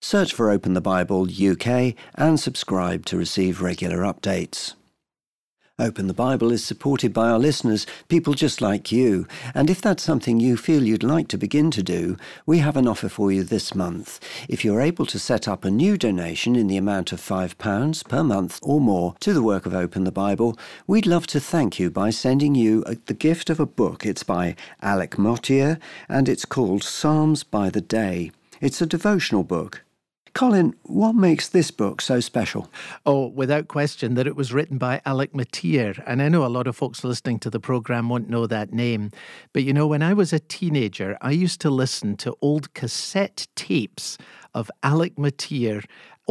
Search 0.04 0.34
for 0.34 0.50
Open 0.50 0.74
the 0.74 0.82
Bible 0.82 1.28
UK 1.30 1.94
and 2.16 2.40
subscribe 2.40 3.06
to 3.06 3.18
receive 3.18 3.62
regular 3.62 4.00
updates. 4.00 4.74
Open 5.82 6.06
the 6.06 6.14
Bible 6.14 6.52
is 6.52 6.64
supported 6.64 7.12
by 7.12 7.28
our 7.28 7.40
listeners, 7.40 7.88
people 8.08 8.36
just 8.36 8.62
like 8.62 8.92
you. 8.92 9.26
And 9.56 9.68
if 9.68 9.82
that's 9.82 10.04
something 10.04 10.40
you 10.40 10.56
feel 10.56 10.84
you'd 10.84 11.02
like 11.02 11.28
to 11.30 11.40
begin 11.40 11.72
to 11.72 11.82
do, 11.82 12.18
we 12.46 12.60
have 12.60 12.78
an 12.78 12.88
offer 12.88 13.10
for 13.10 13.32
you 13.32 13.44
this 13.44 13.74
month. 13.74 14.20
If 14.48 14.64
you're 14.64 14.80
able 14.80 15.08
to 15.08 15.18
set 15.18 15.48
up 15.48 15.66
a 15.66 15.72
new 15.72 15.98
donation 15.98 16.56
in 16.56 16.68
the 16.68 16.78
amount 16.78 17.12
of 17.12 17.20
£5 17.20 18.08
per 18.08 18.24
month 18.24 18.60
or 18.62 18.80
more 18.80 19.16
to 19.22 19.34
the 19.34 19.42
work 19.42 19.66
of 19.66 19.74
Open 19.74 20.04
the 20.04 20.12
Bible, 20.12 20.56
we'd 20.86 21.08
love 21.08 21.26
to 21.28 21.40
thank 21.40 21.80
you 21.80 21.90
by 21.90 22.12
sending 22.12 22.54
you 22.54 22.84
a, 22.86 22.96
the 23.08 23.16
gift 23.16 23.50
of 23.50 23.60
a 23.60 23.66
book. 23.66 24.06
It's 24.06 24.24
by 24.24 24.56
Alec 24.84 25.18
Motyer 25.18 25.80
and 26.08 26.30
it's 26.30 26.46
called 26.46 26.84
Psalms 26.84 27.44
by 27.44 27.72
the 27.72 27.82
Day. 27.82 28.32
It's 28.60 28.82
a 28.82 28.86
devotional 28.86 29.44
book. 29.44 29.84
Colin, 30.34 30.74
what 30.84 31.14
makes 31.14 31.50
this 31.50 31.72
book 31.72 32.02
so 32.02 32.20
special? 32.22 32.72
Oh, 33.06 33.28
without 33.28 33.68
question, 33.68 34.16
that 34.16 34.28
it 34.28 34.36
was 34.36 34.54
written 34.54 34.78
by 34.78 35.02
Alec 35.06 35.36
Motyer. 35.36 36.02
And 36.08 36.22
I 36.22 36.30
know 36.30 36.46
a 36.46 36.48
lot 36.48 36.68
of 36.68 36.76
folks 36.76 37.04
listening 37.04 37.40
to 37.40 37.50
the 37.50 37.60
program 37.60 38.08
won't 38.08 38.30
know 38.30 38.48
that 38.48 38.72
name. 38.72 39.12
But 39.52 39.64
you 39.64 39.74
know, 39.74 39.88
when 39.88 40.02
I 40.02 40.14
was 40.14 40.32
a 40.32 40.40
teenager, 40.40 41.18
I 41.22 41.32
used 41.32 41.60
to 41.62 41.70
listen 41.70 42.16
to 42.18 42.36
old 42.42 42.74
cassette 42.74 43.48
tapes 43.56 44.18
of 44.54 44.72
Alec 44.84 45.18
Motyer 45.18 45.82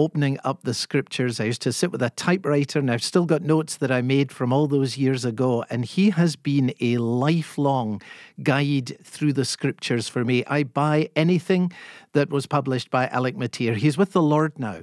opening 0.01 0.39
up 0.45 0.63
the 0.63 0.73
scriptures. 0.73 1.39
I 1.39 1.45
used 1.45 1.61
to 1.63 1.73
sit 1.75 1.93
with 1.93 2.01
a 2.01 2.09
typewriter, 2.09 2.79
and 2.79 2.91
I've 2.91 3.03
still 3.03 3.27
got 3.27 3.43
notes 3.43 3.77
that 3.77 3.91
I 3.91 4.01
made 4.01 4.33
from 4.33 4.51
all 4.51 4.67
those 4.67 4.97
years 4.97 5.27
ago. 5.27 5.63
And 5.69 5.85
he 5.85 6.09
has 6.09 6.37
been 6.37 6.73
a 6.81 6.97
lifelong 6.97 8.01
guide 8.43 8.97
through 9.05 9.35
the 9.35 9.45
scriptures 9.45 10.09
for 10.09 10.25
me. 10.25 10.43
I 10.47 10.63
buy 10.63 11.11
anything 11.15 11.71
that 12.15 12.31
was 12.31 12.47
published 12.47 12.91
by 12.91 13.09
Alec 13.09 13.37
Motyer. 13.37 13.75
He's 13.75 13.99
with 13.99 14.13
the 14.13 14.23
Lord 14.23 14.59
now, 14.59 14.81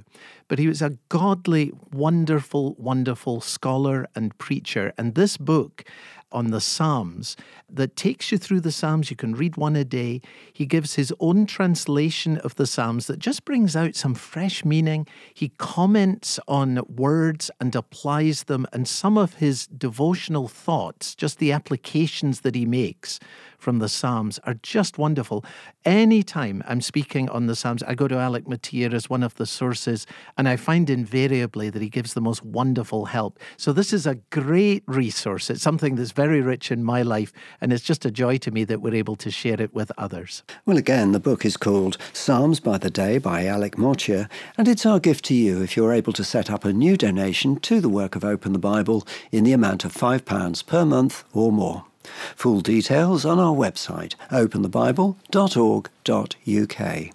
but 0.48 0.58
he 0.58 0.66
was 0.66 0.82
a 0.82 0.96
godly, 1.08 1.72
wonderful, 1.92 2.74
wonderful 2.78 3.40
scholar 3.40 4.08
and 4.14 4.36
preacher. 4.38 4.92
And 4.98 5.14
this 5.14 5.36
book 5.36 5.84
on 6.30 6.50
the 6.50 6.60
Psalms 6.60 7.36
that 7.70 7.96
takes 7.96 8.30
you 8.30 8.38
through 8.38 8.60
the 8.60 8.72
Psalms. 8.72 9.10
You 9.10 9.16
can 9.16 9.34
read 9.34 9.56
one 9.56 9.76
a 9.76 9.84
day. 9.84 10.20
He 10.52 10.66
gives 10.66 10.94
his 10.94 11.12
own 11.20 11.46
translation 11.46 12.38
of 12.38 12.54
the 12.56 12.66
Psalms 12.66 13.06
that 13.06 13.18
just 13.18 13.44
brings 13.44 13.74
out 13.74 13.94
some 13.94 14.14
fresh 14.14 14.64
meaning. 14.64 15.06
He 15.32 15.50
comments 15.58 16.38
on 16.46 16.80
words 16.88 17.50
and 17.60 17.74
applies 17.74 18.44
them, 18.44 18.66
and 18.72 18.86
some 18.86 19.16
of 19.16 19.34
his 19.34 19.66
devotional 19.66 20.48
thoughts, 20.48 21.14
just 21.14 21.38
the 21.38 21.52
applications 21.52 22.40
that 22.40 22.54
he 22.54 22.66
makes 22.66 23.18
from 23.58 23.80
the 23.80 23.88
Psalms 23.88 24.38
are 24.44 24.54
just 24.54 24.96
wonderful. 24.96 25.44
Anytime 25.84 26.62
I'm 26.66 26.80
speaking 26.80 27.28
on 27.28 27.46
the 27.46 27.56
Psalms, 27.56 27.82
I 27.82 27.94
go 27.94 28.08
to 28.08 28.16
Alec 28.16 28.48
Motyer 28.48 28.94
as 28.94 29.10
one 29.10 29.22
of 29.22 29.34
the 29.34 29.46
sources, 29.46 30.06
and 30.36 30.48
I 30.48 30.56
find 30.56 30.88
invariably 30.88 31.68
that 31.68 31.82
he 31.82 31.88
gives 31.88 32.14
the 32.14 32.20
most 32.20 32.44
wonderful 32.44 33.06
help. 33.06 33.38
So 33.56 33.72
this 33.72 33.92
is 33.92 34.06
a 34.06 34.14
great 34.30 34.84
resource. 34.86 35.50
It's 35.50 35.62
something 35.62 35.96
that's 35.96 36.12
very 36.12 36.40
rich 36.40 36.70
in 36.70 36.84
my 36.84 37.02
life, 37.02 37.32
and 37.60 37.72
it's 37.72 37.84
just 37.84 38.04
a 38.04 38.10
joy 38.10 38.38
to 38.38 38.50
me 38.50 38.64
that 38.64 38.80
we're 38.80 38.94
able 38.94 39.16
to 39.16 39.30
share 39.30 39.60
it 39.60 39.74
with 39.74 39.90
others. 39.98 40.44
Well, 40.64 40.76
again, 40.76 41.12
the 41.12 41.20
book 41.20 41.44
is 41.44 41.56
called 41.56 41.98
Psalms 42.12 42.60
by 42.60 42.78
the 42.78 42.90
Day 42.90 43.18
by 43.18 43.44
Alec 43.44 43.76
Motyer, 43.76 44.28
and 44.56 44.68
it's 44.68 44.86
our 44.86 45.00
gift 45.00 45.24
to 45.26 45.34
you 45.34 45.62
if 45.62 45.76
you're 45.76 45.92
able 45.92 46.12
to 46.12 46.24
set 46.24 46.48
up 46.50 46.64
a 46.64 46.72
new 46.72 46.96
donation 46.96 47.58
to 47.60 47.80
the 47.80 47.88
work 47.88 48.14
of 48.14 48.24
Open 48.24 48.52
the 48.52 48.58
Bible 48.58 49.06
in 49.32 49.42
the 49.44 49.52
amount 49.52 49.84
of 49.84 49.92
£5 49.92 50.66
per 50.66 50.84
month 50.84 51.24
or 51.32 51.50
more. 51.50 51.87
Full 52.36 52.60
details 52.60 53.24
on 53.24 53.38
our 53.38 53.54
website, 53.54 54.14
openthebible.org.uk. 54.30 57.14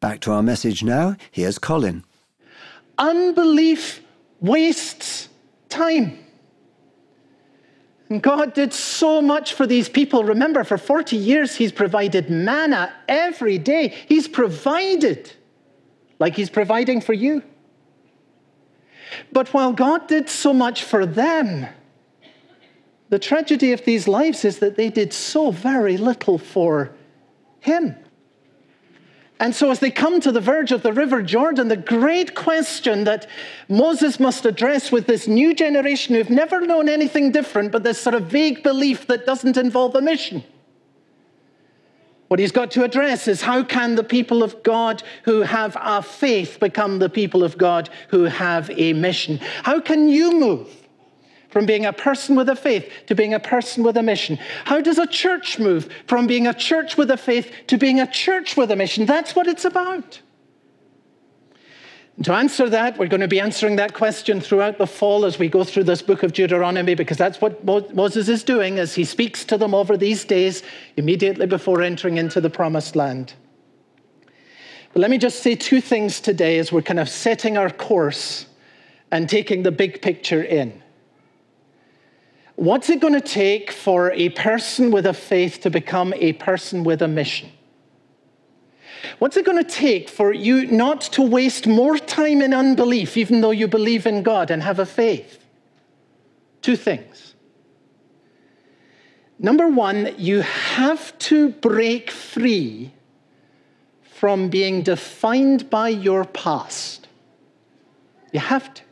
Back 0.00 0.20
to 0.20 0.32
our 0.32 0.42
message 0.42 0.82
now. 0.82 1.16
Here's 1.30 1.58
Colin. 1.58 2.04
Unbelief 2.98 4.02
wastes 4.40 5.28
time. 5.68 6.18
And 8.10 8.20
God 8.20 8.54
did 8.54 8.72
so 8.72 9.22
much 9.22 9.54
for 9.54 9.66
these 9.66 9.88
people. 9.88 10.24
Remember, 10.24 10.64
for 10.64 10.76
40 10.76 11.16
years, 11.16 11.54
He's 11.54 11.70
provided 11.70 12.28
manna 12.28 12.92
every 13.08 13.56
day. 13.56 13.94
He's 14.08 14.26
provided 14.26 15.32
like 16.18 16.34
He's 16.34 16.50
providing 16.50 17.00
for 17.00 17.12
you. 17.12 17.44
But 19.32 19.54
while 19.54 19.72
God 19.72 20.08
did 20.08 20.28
so 20.28 20.52
much 20.52 20.82
for 20.82 21.06
them, 21.06 21.68
the 23.10 23.18
tragedy 23.18 23.72
of 23.72 23.84
these 23.84 24.08
lives 24.08 24.44
is 24.44 24.60
that 24.60 24.76
they 24.76 24.88
did 24.88 25.12
so 25.12 25.50
very 25.50 25.96
little 25.96 26.38
for 26.38 26.92
him. 27.58 27.96
And 29.40 29.54
so, 29.54 29.70
as 29.70 29.80
they 29.80 29.90
come 29.90 30.20
to 30.20 30.30
the 30.30 30.40
verge 30.40 30.70
of 30.70 30.82
the 30.82 30.92
River 30.92 31.22
Jordan, 31.22 31.68
the 31.68 31.76
great 31.76 32.34
question 32.34 33.04
that 33.04 33.26
Moses 33.68 34.20
must 34.20 34.44
address 34.44 34.92
with 34.92 35.06
this 35.06 35.26
new 35.26 35.54
generation 35.54 36.14
who've 36.14 36.28
never 36.28 36.60
known 36.60 36.88
anything 36.88 37.32
different 37.32 37.72
but 37.72 37.82
this 37.82 37.98
sort 37.98 38.14
of 38.14 38.26
vague 38.26 38.62
belief 38.62 39.06
that 39.06 39.26
doesn't 39.26 39.56
involve 39.56 39.94
a 39.94 40.02
mission. 40.02 40.44
What 42.28 42.38
he's 42.38 42.52
got 42.52 42.70
to 42.72 42.84
address 42.84 43.26
is 43.26 43.40
how 43.40 43.64
can 43.64 43.96
the 43.96 44.04
people 44.04 44.44
of 44.44 44.62
God 44.62 45.02
who 45.24 45.40
have 45.40 45.76
a 45.80 46.02
faith 46.02 46.60
become 46.60 46.98
the 46.98 47.08
people 47.08 47.42
of 47.42 47.58
God 47.58 47.88
who 48.08 48.24
have 48.24 48.70
a 48.70 48.92
mission? 48.92 49.38
How 49.64 49.80
can 49.80 50.06
you 50.08 50.38
move 50.38 50.79
from 51.50 51.66
being 51.66 51.86
a 51.86 51.92
person 51.92 52.36
with 52.36 52.48
a 52.48 52.56
faith 52.56 52.90
to 53.06 53.14
being 53.14 53.34
a 53.34 53.40
person 53.40 53.82
with 53.82 53.96
a 53.96 54.02
mission? 54.02 54.38
How 54.64 54.80
does 54.80 54.98
a 54.98 55.06
church 55.06 55.58
move 55.58 55.88
from 56.06 56.26
being 56.26 56.46
a 56.46 56.54
church 56.54 56.96
with 56.96 57.10
a 57.10 57.16
faith 57.16 57.52
to 57.68 57.76
being 57.76 58.00
a 58.00 58.06
church 58.06 58.56
with 58.56 58.70
a 58.70 58.76
mission? 58.76 59.06
That's 59.06 59.36
what 59.36 59.46
it's 59.46 59.64
about. 59.64 60.20
And 62.16 62.24
to 62.26 62.34
answer 62.34 62.68
that, 62.68 62.98
we're 62.98 63.08
going 63.08 63.22
to 63.22 63.28
be 63.28 63.40
answering 63.40 63.76
that 63.76 63.94
question 63.94 64.42
throughout 64.42 64.76
the 64.76 64.86
fall 64.86 65.24
as 65.24 65.38
we 65.38 65.48
go 65.48 65.64
through 65.64 65.84
this 65.84 66.02
book 66.02 66.22
of 66.22 66.34
Deuteronomy, 66.34 66.94
because 66.94 67.16
that's 67.16 67.40
what 67.40 67.64
Moses 67.64 68.28
is 68.28 68.44
doing 68.44 68.78
as 68.78 68.94
he 68.94 69.04
speaks 69.04 69.42
to 69.46 69.56
them 69.56 69.74
over 69.74 69.96
these 69.96 70.26
days, 70.26 70.62
immediately 70.98 71.46
before 71.46 71.80
entering 71.80 72.18
into 72.18 72.40
the 72.40 72.50
promised 72.50 72.94
land. 72.94 73.32
But 74.92 75.00
let 75.00 75.10
me 75.10 75.16
just 75.16 75.42
say 75.42 75.54
two 75.54 75.80
things 75.80 76.20
today 76.20 76.58
as 76.58 76.70
we're 76.70 76.82
kind 76.82 77.00
of 77.00 77.08
setting 77.08 77.56
our 77.56 77.70
course 77.70 78.44
and 79.10 79.26
taking 79.26 79.62
the 79.62 79.72
big 79.72 80.02
picture 80.02 80.42
in. 80.42 80.82
What's 82.60 82.90
it 82.90 83.00
going 83.00 83.14
to 83.14 83.22
take 83.22 83.72
for 83.72 84.12
a 84.12 84.28
person 84.28 84.90
with 84.90 85.06
a 85.06 85.14
faith 85.14 85.62
to 85.62 85.70
become 85.70 86.12
a 86.12 86.34
person 86.34 86.84
with 86.84 87.00
a 87.00 87.08
mission? 87.08 87.50
What's 89.18 89.38
it 89.38 89.46
going 89.46 89.56
to 89.56 89.70
take 89.70 90.10
for 90.10 90.30
you 90.30 90.66
not 90.66 91.00
to 91.12 91.22
waste 91.22 91.66
more 91.66 91.96
time 91.96 92.42
in 92.42 92.52
unbelief, 92.52 93.16
even 93.16 93.40
though 93.40 93.50
you 93.50 93.66
believe 93.66 94.06
in 94.06 94.22
God 94.22 94.50
and 94.50 94.62
have 94.62 94.78
a 94.78 94.84
faith? 94.84 95.42
Two 96.60 96.76
things. 96.76 97.34
Number 99.38 99.70
one, 99.70 100.14
you 100.18 100.42
have 100.42 101.18
to 101.30 101.48
break 101.48 102.10
free 102.10 102.92
from 104.02 104.50
being 104.50 104.82
defined 104.82 105.70
by 105.70 105.88
your 105.88 106.26
past. 106.26 107.08
You 108.32 108.40
have 108.40 108.74
to. 108.74 108.82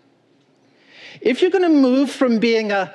If 1.20 1.42
you're 1.42 1.50
going 1.50 1.64
to 1.64 1.68
move 1.68 2.10
from 2.10 2.38
being 2.38 2.72
a 2.72 2.94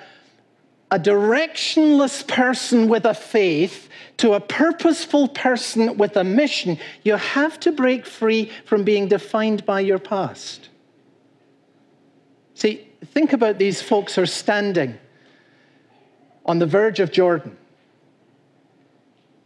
a 0.93 0.99
directionless 0.99 2.25
person 2.27 2.87
with 2.87 3.03
a 3.03 3.15
faith 3.15 3.89
to 4.17 4.33
a 4.33 4.39
purposeful 4.39 5.27
person 5.27 5.97
with 5.97 6.15
a 6.15 6.23
mission, 6.23 6.77
you 7.01 7.15
have 7.15 7.59
to 7.61 7.71
break 7.71 8.05
free 8.05 8.51
from 8.65 8.83
being 8.83 9.07
defined 9.07 9.65
by 9.65 9.79
your 9.79 9.97
past. 9.97 10.69
See, 12.53 12.87
think 13.05 13.33
about 13.33 13.57
these 13.57 13.81
folks 13.81 14.13
who 14.13 14.21
are 14.21 14.27
standing 14.27 14.99
on 16.45 16.59
the 16.59 16.67
verge 16.67 16.99
of 16.99 17.11
Jordan. 17.11 17.57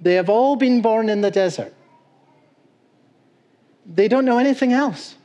They 0.02 0.16
have 0.16 0.30
all 0.30 0.58
been 0.58 0.82
born 0.82 1.08
in 1.08 1.22
the 1.22 1.32
desert. 1.32 1.74
They 3.86 4.10
don't 4.10 4.26
know 4.26 4.38
anything 4.38 4.74
else. 4.74 5.16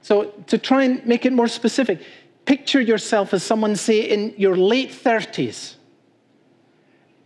So, 0.00 0.30
to 0.46 0.56
try 0.56 0.84
and 0.84 1.04
make 1.06 1.26
it 1.26 1.34
more 1.34 1.48
specific, 1.48 2.00
picture 2.52 2.82
yourself 2.82 3.32
as 3.32 3.42
someone, 3.42 3.74
say, 3.74 4.00
in 4.02 4.34
your 4.36 4.54
late 4.54 4.90
30s, 4.90 5.76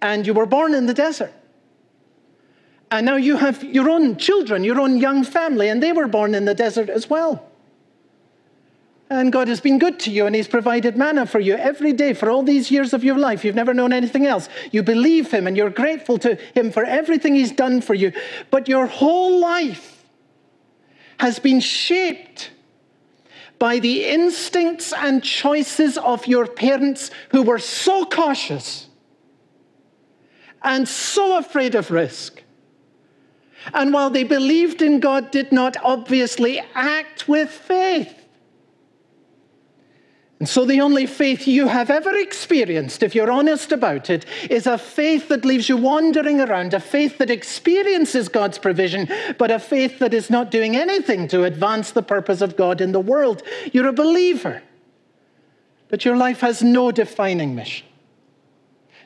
and 0.00 0.24
you 0.24 0.32
were 0.32 0.46
born 0.46 0.72
in 0.72 0.86
the 0.86 0.94
desert. 0.94 1.32
And 2.92 3.04
now 3.04 3.16
you 3.16 3.36
have 3.36 3.64
your 3.64 3.90
own 3.90 4.18
children, 4.18 4.62
your 4.62 4.80
own 4.80 4.98
young 4.98 5.24
family, 5.24 5.68
and 5.68 5.82
they 5.82 5.90
were 5.90 6.06
born 6.06 6.32
in 6.36 6.44
the 6.44 6.54
desert 6.54 6.88
as 6.88 7.10
well. 7.10 7.44
And 9.10 9.32
God 9.32 9.48
has 9.48 9.60
been 9.60 9.80
good 9.80 9.98
to 10.00 10.12
you, 10.12 10.26
and 10.26 10.36
He's 10.36 10.46
provided 10.46 10.96
manna 10.96 11.26
for 11.26 11.40
you 11.40 11.54
every 11.56 11.92
day 11.92 12.14
for 12.14 12.30
all 12.30 12.44
these 12.44 12.70
years 12.70 12.92
of 12.92 13.02
your 13.02 13.18
life. 13.18 13.44
You've 13.44 13.56
never 13.56 13.74
known 13.74 13.92
anything 13.92 14.26
else. 14.26 14.48
You 14.70 14.84
believe 14.84 15.32
Him, 15.32 15.48
and 15.48 15.56
you're 15.56 15.70
grateful 15.70 16.18
to 16.18 16.36
Him 16.54 16.70
for 16.70 16.84
everything 16.84 17.34
He's 17.34 17.50
done 17.50 17.80
for 17.80 17.94
you. 17.94 18.12
But 18.52 18.68
your 18.68 18.86
whole 18.86 19.40
life 19.40 20.04
has 21.18 21.40
been 21.40 21.58
shaped 21.58 22.52
by 23.58 23.78
the 23.78 24.04
instincts 24.04 24.92
and 24.92 25.22
choices 25.22 25.96
of 25.98 26.26
your 26.26 26.46
parents 26.46 27.10
who 27.30 27.42
were 27.42 27.58
so 27.58 28.04
cautious 28.04 28.88
and 30.62 30.88
so 30.88 31.38
afraid 31.38 31.74
of 31.74 31.90
risk. 31.90 32.42
And 33.72 33.92
while 33.92 34.10
they 34.10 34.24
believed 34.24 34.82
in 34.82 35.00
God, 35.00 35.30
did 35.30 35.52
not 35.52 35.76
obviously 35.82 36.60
act 36.74 37.28
with 37.28 37.50
faith. 37.50 38.25
And 40.38 40.46
so, 40.46 40.66
the 40.66 40.82
only 40.82 41.06
faith 41.06 41.46
you 41.46 41.66
have 41.68 41.88
ever 41.88 42.14
experienced, 42.14 43.02
if 43.02 43.14
you're 43.14 43.30
honest 43.30 43.72
about 43.72 44.10
it, 44.10 44.26
is 44.50 44.66
a 44.66 44.76
faith 44.76 45.28
that 45.28 45.46
leaves 45.46 45.70
you 45.70 45.78
wandering 45.78 46.40
around, 46.40 46.74
a 46.74 46.80
faith 46.80 47.16
that 47.18 47.30
experiences 47.30 48.28
God's 48.28 48.58
provision, 48.58 49.08
but 49.38 49.50
a 49.50 49.58
faith 49.58 49.98
that 49.98 50.12
is 50.12 50.28
not 50.28 50.50
doing 50.50 50.76
anything 50.76 51.26
to 51.28 51.44
advance 51.44 51.92
the 51.92 52.02
purpose 52.02 52.42
of 52.42 52.54
God 52.54 52.82
in 52.82 52.92
the 52.92 53.00
world. 53.00 53.42
You're 53.72 53.88
a 53.88 53.94
believer, 53.94 54.62
but 55.88 56.04
your 56.04 56.18
life 56.18 56.40
has 56.40 56.62
no 56.62 56.92
defining 56.92 57.54
mission. 57.54 57.86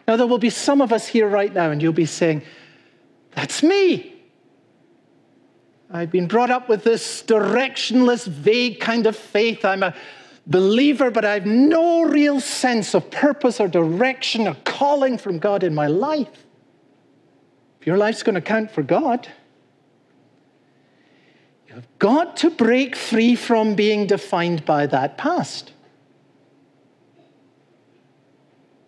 Now, 0.09 0.16
there 0.16 0.26
will 0.26 0.38
be 0.38 0.50
some 0.50 0.81
of 0.81 0.92
us 0.92 1.07
here 1.07 1.28
right 1.28 1.55
now, 1.55 1.70
and 1.70 1.81
you'll 1.81 1.92
be 1.92 2.07
saying, 2.07 2.42
That's 3.37 3.62
me. 3.62 4.16
I've 5.92 6.11
been 6.11 6.26
brought 6.26 6.50
up 6.50 6.68
with 6.68 6.83
this 6.83 7.22
directionless, 7.22 8.26
vague 8.26 8.81
kind 8.81 9.07
of 9.07 9.16
faith. 9.16 9.64
I'm 9.64 9.85
a 9.85 9.94
believer, 10.50 11.12
but 11.12 11.24
I 11.24 11.34
have 11.34 11.46
no 11.46 12.02
real 12.02 12.40
sense 12.40 12.94
of 12.94 13.10
purpose 13.10 13.60
or 13.60 13.68
direction 13.68 14.48
or 14.48 14.56
calling 14.64 15.16
from 15.16 15.38
God 15.38 15.62
in 15.62 15.74
my 15.74 15.86
life. 15.86 16.44
If 17.80 17.86
your 17.86 17.96
life's 17.96 18.24
going 18.24 18.34
to 18.34 18.40
count 18.40 18.70
for 18.70 18.82
God, 18.82 19.28
you've 21.68 21.86
got 21.98 22.36
to 22.38 22.50
break 22.50 22.96
free 22.96 23.36
from 23.36 23.74
being 23.74 24.06
defined 24.06 24.66
by 24.66 24.86
that 24.86 25.16
past. 25.16 25.72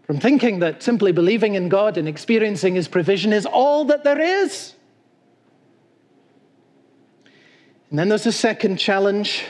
From 0.02 0.18
thinking 0.18 0.58
that 0.58 0.82
simply 0.82 1.12
believing 1.12 1.54
in 1.54 1.68
God 1.68 1.96
and 1.96 2.08
experiencing 2.08 2.74
His 2.74 2.88
provision 2.88 3.32
is 3.32 3.46
all 3.46 3.84
that 3.86 4.04
there 4.04 4.20
is. 4.20 4.74
And 7.88 7.98
then 7.98 8.08
there's 8.08 8.26
a 8.26 8.32
second 8.32 8.78
challenge 8.78 9.44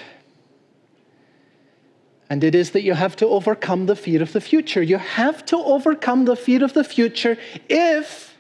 and 2.33 2.43
it 2.43 2.55
is 2.55 2.71
that 2.71 2.81
you 2.81 2.95
have 2.95 3.15
to 3.15 3.27
overcome 3.27 3.85
the 3.85 3.95
fear 3.95 4.23
of 4.23 4.33
the 4.33 4.41
future. 4.41 4.83
You 4.83 4.97
have 4.97 5.45
to 5.45 5.59
overcome 5.59 6.25
the 6.25 6.35
fear 6.35 6.65
of 6.65 6.73
the 6.73 6.83
future 6.83 7.37
if 7.69 8.35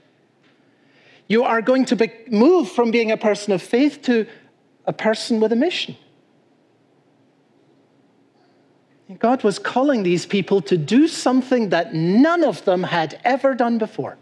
you 1.28 1.44
are 1.44 1.60
going 1.60 1.84
to 1.84 1.96
be, 1.96 2.10
move 2.30 2.72
from 2.72 2.90
being 2.90 3.10
a 3.10 3.18
person 3.18 3.52
of 3.52 3.60
faith 3.60 4.00
to 4.04 4.26
a 4.86 4.94
person 4.94 5.40
with 5.40 5.52
a 5.52 5.56
mission. 5.56 5.94
God 9.18 9.44
was 9.44 9.58
calling 9.58 10.04
these 10.04 10.24
people 10.24 10.62
to 10.62 10.78
do 10.78 11.06
something 11.06 11.68
that 11.68 11.92
none 11.92 12.44
of 12.44 12.64
them 12.64 12.84
had 12.84 13.20
ever 13.24 13.54
done 13.54 13.76
before. 13.76 14.16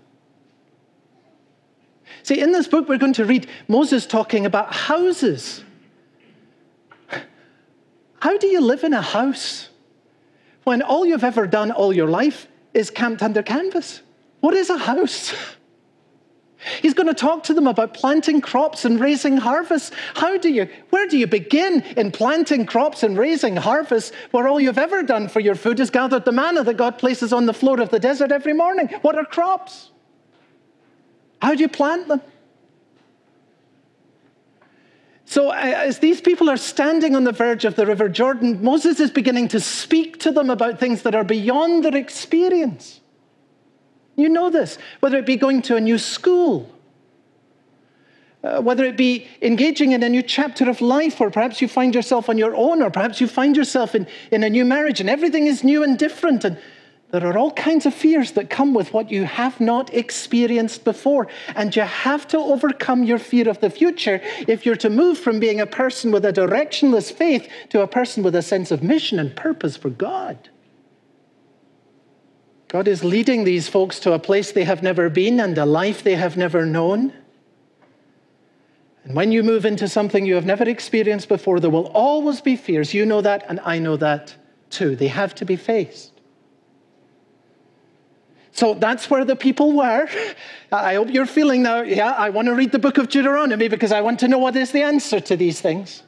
See, 2.24 2.40
in 2.40 2.50
this 2.50 2.66
book, 2.66 2.88
we're 2.88 2.98
going 2.98 3.12
to 3.12 3.24
read 3.24 3.48
Moses 3.68 4.04
talking 4.04 4.46
about 4.46 4.74
houses. 4.74 5.62
How 8.20 8.36
do 8.36 8.46
you 8.46 8.60
live 8.60 8.84
in 8.84 8.92
a 8.92 9.02
house 9.02 9.68
when 10.64 10.82
all 10.82 11.06
you've 11.06 11.24
ever 11.24 11.46
done 11.46 11.70
all 11.70 11.92
your 11.92 12.08
life 12.08 12.46
is 12.74 12.90
camped 12.90 13.22
under 13.22 13.42
canvas? 13.42 14.02
What 14.40 14.54
is 14.54 14.70
a 14.70 14.78
house? 14.78 15.34
He's 16.82 16.92
going 16.92 17.06
to 17.06 17.14
talk 17.14 17.44
to 17.44 17.54
them 17.54 17.66
about 17.66 17.94
planting 17.94 18.42
crops 18.42 18.84
and 18.84 19.00
raising 19.00 19.38
harvests. 19.38 19.92
How 20.14 20.36
do 20.36 20.50
you, 20.50 20.68
where 20.90 21.06
do 21.06 21.16
you 21.16 21.26
begin 21.26 21.80
in 21.96 22.10
planting 22.10 22.66
crops 22.66 23.02
and 23.02 23.16
raising 23.16 23.56
harvests 23.56 24.12
where 24.30 24.46
all 24.46 24.60
you've 24.60 24.76
ever 24.76 25.02
done 25.02 25.28
for 25.28 25.40
your 25.40 25.54
food 25.54 25.80
is 25.80 25.88
gathered 25.88 26.26
the 26.26 26.32
manna 26.32 26.62
that 26.64 26.76
God 26.76 26.98
places 26.98 27.32
on 27.32 27.46
the 27.46 27.54
floor 27.54 27.80
of 27.80 27.88
the 27.88 27.98
desert 27.98 28.30
every 28.30 28.52
morning? 28.52 28.88
What 29.00 29.16
are 29.16 29.24
crops? 29.24 29.90
How 31.40 31.54
do 31.54 31.62
you 31.62 31.68
plant 31.68 32.08
them? 32.08 32.20
So, 35.30 35.50
uh, 35.50 35.54
as 35.54 36.00
these 36.00 36.20
people 36.20 36.50
are 36.50 36.56
standing 36.56 37.14
on 37.14 37.22
the 37.22 37.30
verge 37.30 37.64
of 37.64 37.76
the 37.76 37.86
River 37.86 38.08
Jordan, 38.08 38.64
Moses 38.64 38.98
is 38.98 39.12
beginning 39.12 39.46
to 39.50 39.60
speak 39.60 40.18
to 40.22 40.32
them 40.32 40.50
about 40.50 40.80
things 40.80 41.02
that 41.02 41.14
are 41.14 41.22
beyond 41.22 41.84
their 41.84 41.94
experience. 41.94 43.00
You 44.16 44.28
know 44.28 44.50
this, 44.50 44.76
whether 44.98 45.18
it 45.18 45.26
be 45.26 45.36
going 45.36 45.62
to 45.62 45.76
a 45.76 45.80
new 45.80 45.98
school, 45.98 46.68
uh, 48.42 48.60
whether 48.60 48.84
it 48.84 48.96
be 48.96 49.28
engaging 49.40 49.92
in 49.92 50.02
a 50.02 50.08
new 50.08 50.22
chapter 50.24 50.68
of 50.68 50.80
life, 50.80 51.20
or 51.20 51.30
perhaps 51.30 51.62
you 51.62 51.68
find 51.68 51.94
yourself 51.94 52.28
on 52.28 52.36
your 52.36 52.56
own, 52.56 52.82
or 52.82 52.90
perhaps 52.90 53.20
you 53.20 53.28
find 53.28 53.56
yourself 53.56 53.94
in, 53.94 54.08
in 54.32 54.42
a 54.42 54.50
new 54.50 54.64
marriage 54.64 55.00
and 55.00 55.08
everything 55.08 55.46
is 55.46 55.62
new 55.62 55.84
and 55.84 55.96
different. 55.96 56.44
And 56.44 56.58
there 57.10 57.26
are 57.26 57.36
all 57.36 57.50
kinds 57.50 57.86
of 57.86 57.94
fears 57.94 58.32
that 58.32 58.50
come 58.50 58.72
with 58.72 58.92
what 58.92 59.10
you 59.10 59.24
have 59.24 59.60
not 59.60 59.92
experienced 59.92 60.84
before. 60.84 61.26
And 61.56 61.74
you 61.74 61.82
have 61.82 62.28
to 62.28 62.38
overcome 62.38 63.02
your 63.02 63.18
fear 63.18 63.48
of 63.48 63.60
the 63.60 63.70
future 63.70 64.20
if 64.46 64.64
you're 64.64 64.76
to 64.76 64.90
move 64.90 65.18
from 65.18 65.40
being 65.40 65.60
a 65.60 65.66
person 65.66 66.12
with 66.12 66.24
a 66.24 66.32
directionless 66.32 67.12
faith 67.12 67.50
to 67.70 67.80
a 67.80 67.88
person 67.88 68.22
with 68.22 68.36
a 68.36 68.42
sense 68.42 68.70
of 68.70 68.82
mission 68.84 69.18
and 69.18 69.34
purpose 69.34 69.76
for 69.76 69.90
God. 69.90 70.48
God 72.68 72.86
is 72.86 73.02
leading 73.02 73.42
these 73.42 73.68
folks 73.68 73.98
to 74.00 74.12
a 74.12 74.18
place 74.20 74.52
they 74.52 74.62
have 74.62 74.80
never 74.80 75.10
been 75.10 75.40
and 75.40 75.58
a 75.58 75.66
life 75.66 76.04
they 76.04 76.14
have 76.14 76.36
never 76.36 76.64
known. 76.64 77.12
And 79.02 79.16
when 79.16 79.32
you 79.32 79.42
move 79.42 79.64
into 79.64 79.88
something 79.88 80.24
you 80.24 80.36
have 80.36 80.46
never 80.46 80.68
experienced 80.68 81.28
before, 81.28 81.58
there 81.58 81.70
will 81.70 81.88
always 81.88 82.40
be 82.40 82.54
fears. 82.54 82.94
You 82.94 83.04
know 83.04 83.22
that, 83.22 83.44
and 83.48 83.58
I 83.64 83.80
know 83.80 83.96
that 83.96 84.36
too. 84.68 84.94
They 84.94 85.08
have 85.08 85.34
to 85.36 85.44
be 85.44 85.56
faced. 85.56 86.19
So 88.52 88.74
that's 88.74 89.08
where 89.08 89.24
the 89.24 89.36
people 89.36 89.72
were. 89.72 90.08
I 90.72 90.94
hope 90.94 91.08
you're 91.10 91.26
feeling 91.26 91.62
now, 91.62 91.82
yeah, 91.82 92.10
I 92.10 92.30
want 92.30 92.46
to 92.46 92.54
read 92.54 92.72
the 92.72 92.78
book 92.78 92.98
of 92.98 93.08
Deuteronomy 93.08 93.68
because 93.68 93.92
I 93.92 94.00
want 94.00 94.20
to 94.20 94.28
know 94.28 94.38
what 94.38 94.56
is 94.56 94.72
the 94.72 94.82
answer 94.82 95.20
to 95.20 95.36
these 95.36 95.60
things. 95.60 96.02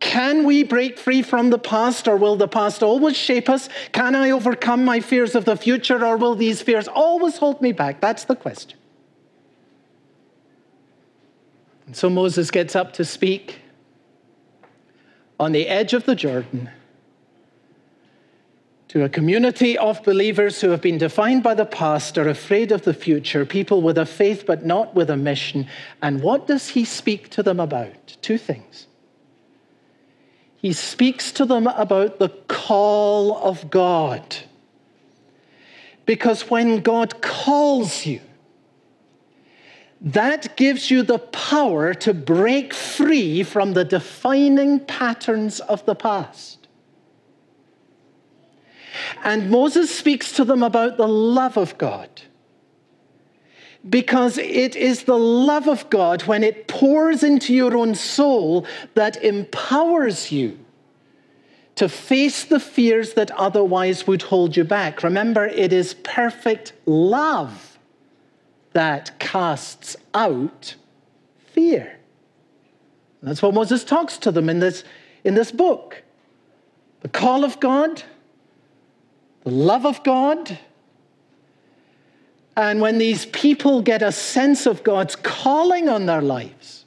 Can 0.00 0.44
we 0.44 0.64
break 0.64 0.98
free 0.98 1.22
from 1.22 1.50
the 1.50 1.58
past, 1.58 2.08
or 2.08 2.16
will 2.16 2.36
the 2.36 2.48
past 2.48 2.82
always 2.82 3.16
shape 3.16 3.48
us? 3.48 3.68
Can 3.92 4.14
I 4.14 4.30
overcome 4.30 4.84
my 4.84 5.00
fears 5.00 5.34
of 5.34 5.44
the 5.44 5.56
future, 5.56 6.04
or 6.04 6.16
will 6.16 6.34
these 6.34 6.62
fears 6.62 6.88
always 6.88 7.36
hold 7.36 7.60
me 7.62 7.72
back? 7.72 8.00
That's 8.00 8.24
the 8.24 8.34
question. 8.34 8.78
And 11.86 11.94
so 11.96 12.08
Moses 12.08 12.50
gets 12.50 12.74
up 12.74 12.92
to 12.94 13.04
speak 13.04 13.60
on 15.38 15.52
the 15.52 15.68
edge 15.68 15.92
of 15.92 16.04
the 16.06 16.14
Jordan 16.14 16.70
to 18.90 19.04
a 19.04 19.08
community 19.08 19.78
of 19.78 20.02
believers 20.02 20.60
who 20.60 20.70
have 20.70 20.80
been 20.80 20.98
defined 20.98 21.44
by 21.44 21.54
the 21.54 21.64
past, 21.64 22.18
are 22.18 22.28
afraid 22.28 22.72
of 22.72 22.82
the 22.82 22.92
future, 22.92 23.46
people 23.46 23.82
with 23.82 23.96
a 23.96 24.04
faith 24.04 24.42
but 24.44 24.66
not 24.66 24.96
with 24.96 25.08
a 25.08 25.16
mission. 25.16 25.68
And 26.02 26.20
what 26.20 26.48
does 26.48 26.70
he 26.70 26.84
speak 26.84 27.28
to 27.30 27.42
them 27.44 27.60
about? 27.60 28.16
Two 28.20 28.36
things. 28.36 28.88
He 30.56 30.72
speaks 30.72 31.30
to 31.32 31.44
them 31.44 31.68
about 31.68 32.18
the 32.18 32.30
call 32.48 33.38
of 33.38 33.70
God. 33.70 34.38
Because 36.04 36.50
when 36.50 36.80
God 36.80 37.22
calls 37.22 38.04
you, 38.04 38.20
that 40.00 40.56
gives 40.56 40.90
you 40.90 41.04
the 41.04 41.20
power 41.20 41.94
to 41.94 42.12
break 42.12 42.74
free 42.74 43.44
from 43.44 43.74
the 43.74 43.84
defining 43.84 44.80
patterns 44.80 45.60
of 45.60 45.86
the 45.86 45.94
past. 45.94 46.59
And 49.22 49.50
Moses 49.50 49.96
speaks 49.96 50.32
to 50.32 50.44
them 50.44 50.62
about 50.62 50.96
the 50.96 51.08
love 51.08 51.56
of 51.56 51.78
God. 51.78 52.08
Because 53.88 54.36
it 54.36 54.76
is 54.76 55.04
the 55.04 55.18
love 55.18 55.66
of 55.66 55.88
God 55.88 56.22
when 56.24 56.44
it 56.44 56.68
pours 56.68 57.22
into 57.22 57.54
your 57.54 57.76
own 57.76 57.94
soul 57.94 58.66
that 58.94 59.22
empowers 59.24 60.30
you 60.30 60.58
to 61.76 61.88
face 61.88 62.44
the 62.44 62.60
fears 62.60 63.14
that 63.14 63.30
otherwise 63.30 64.06
would 64.06 64.20
hold 64.20 64.54
you 64.54 64.64
back. 64.64 65.02
Remember, 65.02 65.46
it 65.46 65.72
is 65.72 65.94
perfect 65.94 66.74
love 66.84 67.78
that 68.72 69.18
casts 69.18 69.96
out 70.12 70.74
fear. 71.52 71.98
That's 73.22 73.40
what 73.40 73.54
Moses 73.54 73.82
talks 73.82 74.18
to 74.18 74.30
them 74.30 74.50
in 74.50 74.60
this, 74.60 74.84
in 75.24 75.34
this 75.34 75.50
book. 75.50 76.02
The 77.00 77.08
call 77.08 77.44
of 77.44 77.60
God 77.60 78.02
the 79.44 79.50
love 79.50 79.86
of 79.86 80.02
God. 80.02 80.58
And 82.56 82.80
when 82.80 82.98
these 82.98 83.26
people 83.26 83.80
get 83.80 84.02
a 84.02 84.12
sense 84.12 84.66
of 84.66 84.82
God's 84.82 85.16
calling 85.16 85.88
on 85.88 86.06
their 86.06 86.20
lives, 86.20 86.84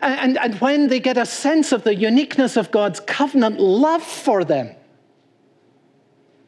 and, 0.00 0.38
and 0.38 0.60
when 0.60 0.88
they 0.88 1.00
get 1.00 1.16
a 1.16 1.26
sense 1.26 1.72
of 1.72 1.82
the 1.82 1.94
uniqueness 1.94 2.56
of 2.56 2.70
God's 2.70 3.00
covenant 3.00 3.58
love 3.58 4.02
for 4.02 4.44
them, 4.44 4.74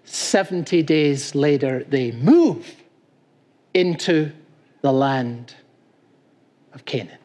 70 0.05 0.83
days 0.85 1.35
later, 1.35 1.85
they 1.89 2.13
move 2.13 2.77
into 3.75 4.31
the 4.83 4.93
land 4.93 5.55
of 6.73 6.85
Canaan. 6.85 7.19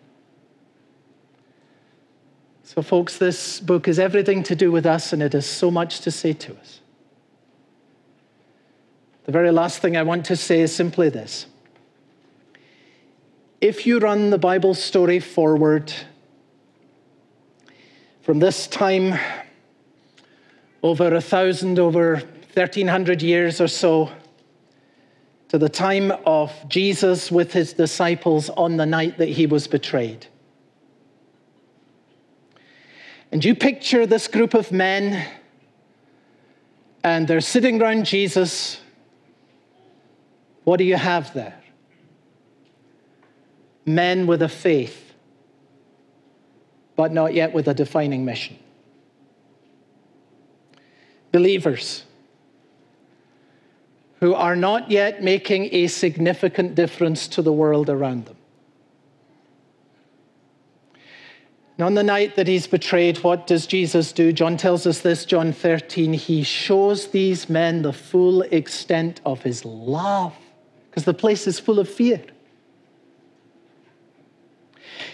So, 2.63 2.82
folks, 2.82 3.17
this 3.17 3.60
book 3.60 3.88
is 3.88 4.00
everything 4.00 4.43
to 4.43 4.56
do 4.56 4.71
with 4.71 4.86
us, 4.86 5.13
and 5.13 5.21
it 5.21 5.34
has 5.34 5.45
so 5.45 5.69
much 5.69 6.02
to 6.02 6.12
say 6.12 6.34
to 6.34 6.58
us. 6.58 6.81
The 9.25 9.31
very 9.31 9.51
last 9.51 9.79
thing 9.79 9.95
I 9.95 10.03
want 10.03 10.25
to 10.25 10.36
say 10.36 10.62
is 10.62 10.75
simply 10.75 11.10
this. 11.10 11.45
If 13.60 13.86
you 13.86 13.99
run 13.99 14.31
the 14.31 14.39
Bible 14.39 14.73
story 14.73 15.19
forward 15.19 15.93
from 18.21 18.39
this 18.39 18.65
time 18.65 19.19
over 20.81 21.13
a 21.13 21.21
thousand, 21.21 21.77
over 21.77 22.15
1300 22.15 23.21
years 23.21 23.62
or 23.62 23.67
so, 23.67 24.10
to 25.49 25.57
the 25.57 25.69
time 25.69 26.12
of 26.25 26.51
Jesus 26.67 27.31
with 27.31 27.53
his 27.53 27.73
disciples 27.73 28.49
on 28.49 28.77
the 28.77 28.86
night 28.86 29.17
that 29.19 29.29
he 29.29 29.45
was 29.45 29.67
betrayed. 29.67 30.25
And 33.31 33.45
you 33.45 33.53
picture 33.53 34.07
this 34.07 34.27
group 34.27 34.53
of 34.53 34.71
men, 34.71 35.27
and 37.03 37.27
they're 37.27 37.41
sitting 37.41 37.81
around 37.81 38.05
Jesus 38.05 38.81
what 40.63 40.78
do 40.78 40.84
you 40.84 40.95
have 40.95 41.34
there? 41.34 41.58
Men 43.86 44.28
with 44.28 44.41
a 44.41 44.50
faith, 44.50 45.13
but 46.95 47.12
not 47.12 47.34
yet 47.34 47.54
with 47.54 47.67
a 47.67 47.74
defining 47.74 48.26
mission. 48.26 48.58
Believers 51.32 52.04
who 54.19 54.36
are 54.36 54.56
not 54.56 54.91
yet 54.91 55.24
making 55.24 55.69
a 55.71 55.88
significant 55.88 56.76
difference 56.76 57.28
to 57.28 57.41
the 57.41 57.52
world 57.52 57.89
around 57.89 58.26
them. 58.26 58.36
And 61.78 61.88
on 61.88 61.95
the 61.95 62.04
night 62.04 62.36
that 62.36 62.47
he's 62.47 62.67
betrayed, 62.67 63.17
what 63.24 63.47
does 63.47 63.65
Jesus 63.65 64.12
do? 64.12 64.32
John 64.32 64.58
tells 64.58 64.86
us 64.86 65.00
this, 65.00 65.26
John 65.26 65.52
13. 65.52 66.13
He 66.13 66.43
shows 66.43 67.08
these 67.08 67.50
men 67.50 67.82
the 67.82 67.93
full 67.93 68.43
extent 68.43 69.19
of 69.26 69.41
his 69.41 69.65
love 69.65 70.36
because 70.91 71.06
the 71.06 71.13
place 71.13 71.47
is 71.47 71.58
full 71.58 71.80
of 71.80 71.88
fear. 71.88 72.21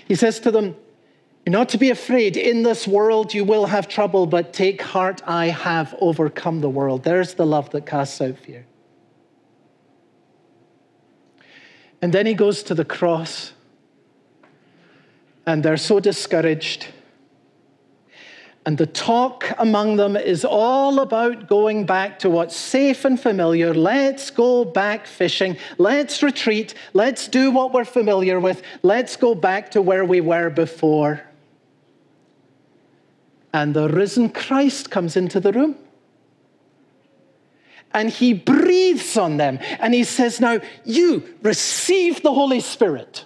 He 0.08 0.16
says 0.16 0.40
to 0.40 0.50
them, 0.50 0.76
You're 1.46 1.52
not 1.52 1.70
to 1.70 1.78
be 1.78 1.92
afraid. 1.92 2.36
In 2.36 2.64
this 2.64 2.88
world 2.88 3.32
you 3.36 3.46
will 3.46 3.68
have 3.68 3.88
trouble, 3.88 4.26
but 4.26 4.54
take 4.54 4.82
heart, 4.82 5.22
I 5.28 5.48
have 5.48 5.94
overcome 6.02 6.62
the 6.62 6.70
world. 6.70 7.04
There's 7.04 7.36
the 7.36 7.46
love 7.46 7.70
that 7.70 7.86
casts 7.86 8.20
out 8.20 8.40
fear. 8.40 8.66
And 12.02 12.12
then 12.12 12.26
he 12.26 12.34
goes 12.34 12.64
to 12.64 12.74
the 12.74 12.86
cross, 12.86 13.54
and 15.46 15.64
they're 15.64 15.78
so 15.78 16.00
discouraged 16.00 16.88
and 18.68 18.78
the 18.78 18.86
talk 18.86 19.54
among 19.60 19.96
them 19.96 20.18
is 20.18 20.44
all 20.44 21.00
about 21.00 21.48
going 21.48 21.86
back 21.86 22.20
to 22.20 22.30
what's 22.30 22.54
safe 22.54 23.06
and 23.06 23.18
familiar. 23.18 23.74
Let's 23.74 24.30
go 24.30 24.66
back 24.66 25.08
fishing. 25.08 25.56
Let's 25.78 26.22
retreat. 26.22 26.74
Let's 26.92 27.30
do 27.30 27.50
what 27.50 27.72
we're 27.72 27.86
familiar 27.86 28.42
with. 28.42 28.62
Let's 28.84 29.16
go 29.16 29.34
back 29.36 29.72
to 29.72 29.82
where 29.82 30.04
we 30.04 30.20
were 30.20 30.50
before. 30.50 31.22
And 33.54 33.74
the 33.74 33.88
risen 33.88 34.32
Christ 34.32 34.92
comes 34.92 35.16
into 35.16 35.40
the 35.40 35.54
room. 35.54 35.78
And 37.94 38.10
he 38.10 38.34
breathes 38.34 39.16
on 39.16 39.38
them. 39.38 39.60
And 39.80 39.94
he 39.94 40.04
says, 40.04 40.42
Now, 40.42 40.60
you 40.84 41.24
receive 41.42 42.22
the 42.22 42.34
Holy 42.34 42.60
Spirit. 42.60 43.24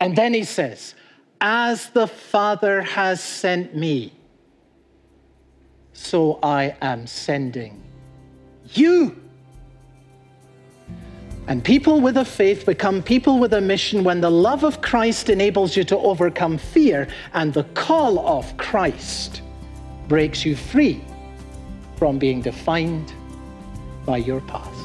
And 0.00 0.16
then 0.16 0.32
he 0.32 0.44
says, 0.44 0.94
As 1.38 1.90
the 1.90 2.06
Father 2.06 2.80
has 2.80 3.22
sent 3.22 3.76
me 3.76 4.14
so 5.98 6.38
I 6.42 6.76
am 6.80 7.06
sending 7.06 7.82
you. 8.72 9.20
And 11.48 11.64
people 11.64 12.00
with 12.00 12.18
a 12.18 12.24
faith 12.24 12.66
become 12.66 13.02
people 13.02 13.38
with 13.38 13.54
a 13.54 13.60
mission 13.60 14.04
when 14.04 14.20
the 14.20 14.30
love 14.30 14.64
of 14.64 14.80
Christ 14.80 15.28
enables 15.28 15.76
you 15.76 15.84
to 15.84 15.98
overcome 15.98 16.58
fear 16.58 17.08
and 17.32 17.52
the 17.52 17.64
call 17.74 18.18
of 18.26 18.56
Christ 18.58 19.42
breaks 20.08 20.44
you 20.44 20.56
free 20.56 21.02
from 21.96 22.18
being 22.18 22.42
defined 22.42 23.12
by 24.06 24.18
your 24.18 24.40
past. 24.42 24.84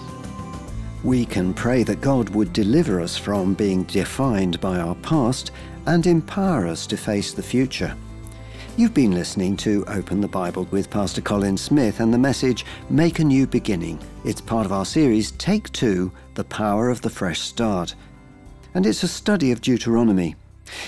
We 1.03 1.25
can 1.25 1.53
pray 1.53 1.83
that 1.83 2.01
God 2.01 2.29
would 2.29 2.53
deliver 2.53 3.01
us 3.01 3.17
from 3.17 3.53
being 3.53 3.83
defined 3.83 4.59
by 4.61 4.79
our 4.79 4.95
past 4.95 5.51
and 5.85 6.07
empower 6.07 6.65
us 6.65 6.87
to 6.87 6.97
face 6.97 7.33
the 7.33 7.43
future. 7.43 7.95
You've 8.75 8.95
been 8.95 9.11
listening 9.11 9.55
to 9.57 9.85
Open 9.87 10.19
the 10.19 10.27
Bible 10.27 10.67
with 10.71 10.89
Pastor 10.89 11.21
Colin 11.21 11.57
Smith 11.57 11.99
and 11.99 12.11
the 12.11 12.17
message 12.17 12.65
Make 12.89 13.19
a 13.19 13.23
New 13.23 13.45
Beginning. 13.45 13.99
It's 14.25 14.41
part 14.41 14.65
of 14.65 14.71
our 14.71 14.83
series 14.83 15.29
Take 15.33 15.71
Two 15.73 16.11
The 16.33 16.43
Power 16.45 16.89
of 16.89 16.99
the 17.01 17.09
Fresh 17.11 17.41
Start. 17.41 17.93
And 18.73 18.87
it's 18.87 19.03
a 19.03 19.07
study 19.07 19.51
of 19.51 19.61
Deuteronomy. 19.61 20.35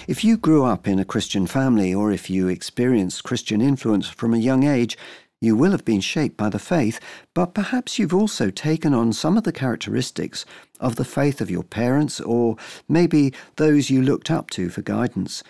If 0.08 0.24
you 0.24 0.36
grew 0.36 0.66
up 0.66 0.88
in 0.88 0.98
a 0.98 1.06
Christian 1.06 1.46
family 1.46 1.94
or 1.94 2.12
if 2.12 2.28
you 2.28 2.48
experienced 2.48 3.24
Christian 3.24 3.62
influence 3.62 4.10
from 4.10 4.34
a 4.34 4.40
young 4.40 4.64
age, 4.64 4.98
you 5.40 5.56
will 5.56 5.70
have 5.70 5.86
been 5.86 6.02
shaped 6.02 6.38
by 6.38 6.50
the 6.50 6.58
faith, 6.58 7.00
but 7.36 7.54
perhaps 7.54 8.00
you've 8.00 8.16
also 8.16 8.50
taken 8.50 8.96
on 8.96 9.14
some 9.14 9.38
of 9.38 9.44
the 9.44 9.52
characteristics 9.52 10.44
of 10.80 10.96
the 10.96 11.06
faith 11.06 11.40
of 11.40 11.52
your 11.52 11.62
parents 11.62 12.20
or 12.20 12.58
maybe 12.90 13.32
those 13.58 13.92
you 13.92 14.02
looked 14.02 14.32
up 14.32 14.50
to 14.50 14.70
for 14.70 14.82
guidance. 14.82 15.44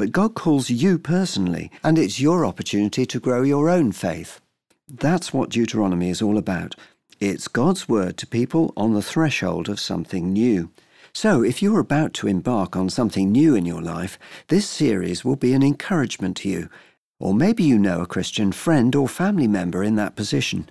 But 0.00 0.12
God 0.12 0.34
calls 0.34 0.70
you 0.70 0.98
personally, 0.98 1.70
and 1.84 1.98
it's 1.98 2.18
your 2.18 2.46
opportunity 2.46 3.04
to 3.04 3.20
grow 3.20 3.42
your 3.42 3.68
own 3.68 3.92
faith. 3.92 4.40
That's 4.88 5.34
what 5.34 5.50
Deuteronomy 5.50 6.08
is 6.08 6.22
all 6.22 6.38
about. 6.38 6.74
It's 7.20 7.48
God's 7.48 7.86
word 7.86 8.16
to 8.16 8.26
people 8.26 8.72
on 8.78 8.94
the 8.94 9.02
threshold 9.02 9.68
of 9.68 9.78
something 9.78 10.32
new. 10.32 10.70
So, 11.12 11.42
if 11.42 11.60
you're 11.60 11.80
about 11.80 12.14
to 12.14 12.28
embark 12.28 12.76
on 12.76 12.88
something 12.88 13.30
new 13.30 13.54
in 13.54 13.66
your 13.66 13.82
life, 13.82 14.18
this 14.48 14.66
series 14.66 15.22
will 15.22 15.36
be 15.36 15.52
an 15.52 15.62
encouragement 15.62 16.38
to 16.38 16.48
you. 16.48 16.70
Or 17.18 17.34
maybe 17.34 17.62
you 17.62 17.78
know 17.78 18.00
a 18.00 18.06
Christian 18.06 18.52
friend 18.52 18.96
or 18.96 19.06
family 19.06 19.48
member 19.48 19.84
in 19.84 19.96
that 19.96 20.16
position. 20.16 20.66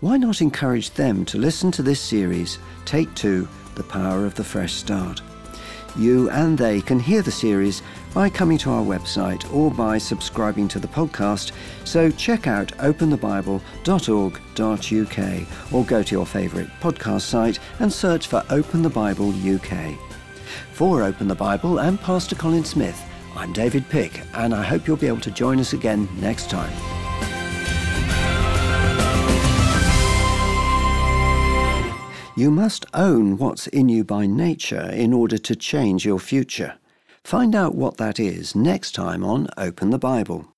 Why 0.00 0.16
not 0.16 0.40
encourage 0.40 0.92
them 0.92 1.26
to 1.26 1.36
listen 1.36 1.70
to 1.72 1.82
this 1.82 2.00
series, 2.00 2.58
Take 2.86 3.14
Two 3.14 3.46
The 3.74 3.84
Power 3.84 4.24
of 4.24 4.36
the 4.36 4.44
Fresh 4.44 4.72
Start? 4.72 5.20
You 5.96 6.30
and 6.30 6.56
they 6.56 6.80
can 6.80 7.00
hear 7.00 7.22
the 7.22 7.30
series 7.30 7.82
by 8.14 8.30
coming 8.30 8.58
to 8.58 8.70
our 8.70 8.82
website 8.82 9.52
or 9.54 9.70
by 9.70 9.98
subscribing 9.98 10.68
to 10.68 10.78
the 10.78 10.88
podcast. 10.88 11.52
So 11.84 12.10
check 12.10 12.46
out 12.46 12.68
openthebible.org.uk 12.78 15.72
or 15.72 15.84
go 15.84 16.02
to 16.02 16.14
your 16.14 16.26
favourite 16.26 16.68
podcast 16.80 17.22
site 17.22 17.58
and 17.78 17.92
search 17.92 18.26
for 18.26 18.44
Open 18.50 18.82
the 18.82 18.90
Bible 18.90 19.30
UK. 19.30 19.98
For 20.72 21.02
Open 21.02 21.28
the 21.28 21.34
Bible 21.34 21.80
and 21.80 22.00
Pastor 22.00 22.36
Colin 22.36 22.64
Smith, 22.64 23.00
I'm 23.36 23.52
David 23.52 23.88
Pick, 23.88 24.22
and 24.34 24.54
I 24.54 24.62
hope 24.62 24.86
you'll 24.86 24.96
be 24.96 25.06
able 25.06 25.20
to 25.20 25.30
join 25.30 25.60
us 25.60 25.72
again 25.72 26.08
next 26.20 26.50
time. 26.50 26.99
You 32.40 32.50
must 32.50 32.86
own 32.94 33.36
what's 33.36 33.66
in 33.66 33.90
you 33.90 34.02
by 34.02 34.24
nature 34.24 34.88
in 34.88 35.12
order 35.12 35.36
to 35.36 35.54
change 35.54 36.06
your 36.06 36.18
future. 36.18 36.78
Find 37.22 37.54
out 37.54 37.74
what 37.74 37.98
that 37.98 38.18
is 38.18 38.54
next 38.54 38.92
time 38.92 39.22
on 39.22 39.48
Open 39.58 39.90
the 39.90 39.98
Bible. 39.98 40.49